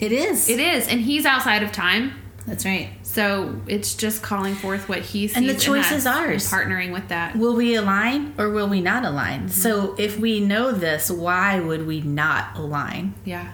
It 0.00 0.12
is. 0.12 0.48
it 0.48 0.60
is, 0.60 0.88
and 0.88 1.00
He's 1.00 1.24
outside 1.24 1.62
of 1.62 1.72
time. 1.72 2.12
That's 2.46 2.64
right. 2.64 2.90
So 3.02 3.60
it's 3.66 3.94
just 3.94 4.22
calling 4.22 4.54
forth 4.54 4.88
what 4.88 5.00
He 5.00 5.26
sees. 5.26 5.36
And 5.36 5.48
the 5.48 5.54
choice 5.56 5.90
is 5.90 6.06
ours. 6.06 6.48
partnering 6.48 6.92
with 6.92 7.08
that. 7.08 7.34
Will 7.36 7.56
we 7.56 7.74
align 7.74 8.34
or 8.38 8.50
will 8.50 8.68
we 8.68 8.80
not 8.80 9.04
align? 9.04 9.40
Mm-hmm. 9.40 9.48
So 9.48 9.96
if 9.98 10.18
we 10.18 10.38
know 10.40 10.70
this, 10.70 11.10
why 11.10 11.58
would 11.58 11.86
we 11.86 12.02
not 12.02 12.56
align? 12.56 13.14
Yeah. 13.24 13.52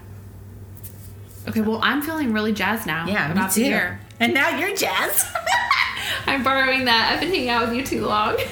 Okay, 1.49 1.63
well, 1.63 1.81
I'm 1.83 2.03
feeling 2.03 2.33
really 2.33 2.53
jazzed 2.53 2.87
now. 2.87 3.07
Yeah, 3.07 3.27
me 3.29 3.33
about 3.33 3.53
too. 3.53 3.63
the 3.63 3.69
year. 3.69 4.01
And 4.21 4.35
now 4.35 4.57
you're 4.59 4.77
jazzed. 4.77 5.27
I'm 6.27 6.45
borrowing 6.45 6.85
that. 6.85 7.13
I've 7.13 7.21
been 7.21 7.31
hanging 7.31 7.49
out 7.49 7.69
with 7.69 7.77
you 7.77 7.85
too 7.85 8.07
long. 8.07 8.37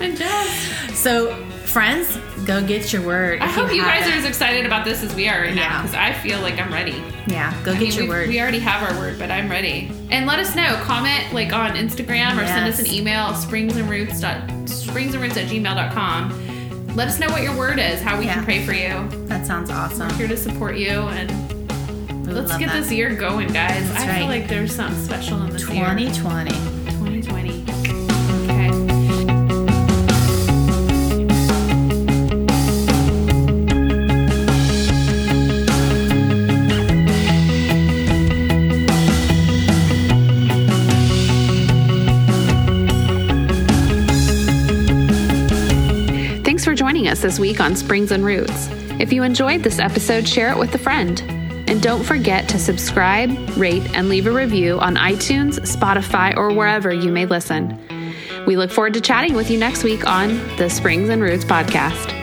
I'm 0.00 0.14
jazzed. 0.14 0.94
so, 0.96 1.34
friends, 1.64 2.18
go 2.46 2.64
get 2.66 2.92
your 2.92 3.02
word. 3.02 3.40
I 3.40 3.46
hope 3.46 3.72
you 3.72 3.82
guys 3.82 4.00
haven't. 4.04 4.14
are 4.14 4.18
as 4.20 4.24
excited 4.24 4.64
about 4.66 4.84
this 4.84 5.02
as 5.02 5.14
we 5.14 5.28
are 5.28 5.40
right 5.42 5.54
now 5.54 5.82
because 5.82 5.94
I 5.96 6.12
feel 6.12 6.40
like 6.40 6.58
I'm 6.58 6.72
ready. 6.72 7.02
Yeah, 7.26 7.52
go 7.64 7.72
I 7.72 7.74
get 7.74 7.82
mean, 7.82 7.92
your 7.92 8.02
we, 8.04 8.08
word. 8.08 8.28
we 8.28 8.40
already 8.40 8.60
have 8.60 8.82
our 8.88 8.96
word, 9.00 9.18
but 9.18 9.30
I'm 9.30 9.50
ready. 9.50 9.90
And 10.10 10.26
let 10.26 10.38
us 10.38 10.54
know. 10.54 10.78
Comment 10.82 11.32
like 11.34 11.52
on 11.52 11.72
Instagram 11.72 12.40
or 12.40 12.46
send 12.46 12.68
us 12.68 12.78
an 12.78 12.86
Yes. 12.86 12.94
email 12.94 13.24
springsandroots 13.32 14.22
springsandroots 14.66 15.36
at 15.36 15.48
gmail.com. 15.48 16.94
Let 16.94 17.08
us 17.08 17.18
know 17.18 17.28
what 17.28 17.42
your 17.42 17.54
word 17.56 17.78
is, 17.78 18.00
how 18.00 18.18
we 18.18 18.24
Yeah. 18.26 18.34
can 18.34 18.44
pray 18.44 18.64
for 18.64 18.72
you. 18.72 19.06
that 19.26 19.44
sounds 19.46 19.68
awesome. 19.70 20.08
We're 20.08 20.14
Here 20.14 20.28
to 20.28 20.36
support 20.36 20.76
you 20.76 20.88
and 21.08 21.30
let's 22.32 22.56
get 22.56 22.68
that. 22.68 22.80
this 22.82 22.92
year 22.92 23.14
going, 23.14 23.48
guys. 23.48 23.88
That's 23.92 24.04
I 24.04 24.18
feel 24.18 24.26
like 24.28 24.48
there's 24.48 24.74
something 24.74 25.04
special 25.04 25.42
in 25.42 25.50
this 25.50 25.62
year. 25.68 25.84
2020. 25.84 26.50
2020. 26.50 26.75
Us 47.16 47.22
this 47.22 47.38
week 47.38 47.60
on 47.60 47.74
Springs 47.74 48.10
and 48.10 48.24
Roots. 48.24 48.68
If 49.00 49.12
you 49.12 49.22
enjoyed 49.22 49.62
this 49.62 49.78
episode, 49.78 50.28
share 50.28 50.50
it 50.50 50.58
with 50.58 50.74
a 50.74 50.78
friend. 50.78 51.20
And 51.68 51.82
don't 51.82 52.04
forget 52.04 52.48
to 52.50 52.58
subscribe, 52.58 53.30
rate, 53.56 53.82
and 53.94 54.08
leave 54.08 54.26
a 54.26 54.32
review 54.32 54.78
on 54.80 54.96
iTunes, 54.96 55.58
Spotify, 55.60 56.36
or 56.36 56.52
wherever 56.52 56.92
you 56.92 57.10
may 57.10 57.24
listen. 57.24 57.80
We 58.46 58.56
look 58.56 58.70
forward 58.70 58.94
to 58.94 59.00
chatting 59.00 59.34
with 59.34 59.50
you 59.50 59.58
next 59.58 59.82
week 59.82 60.06
on 60.06 60.36
the 60.58 60.68
Springs 60.68 61.08
and 61.08 61.22
Roots 61.22 61.44
podcast. 61.44 62.15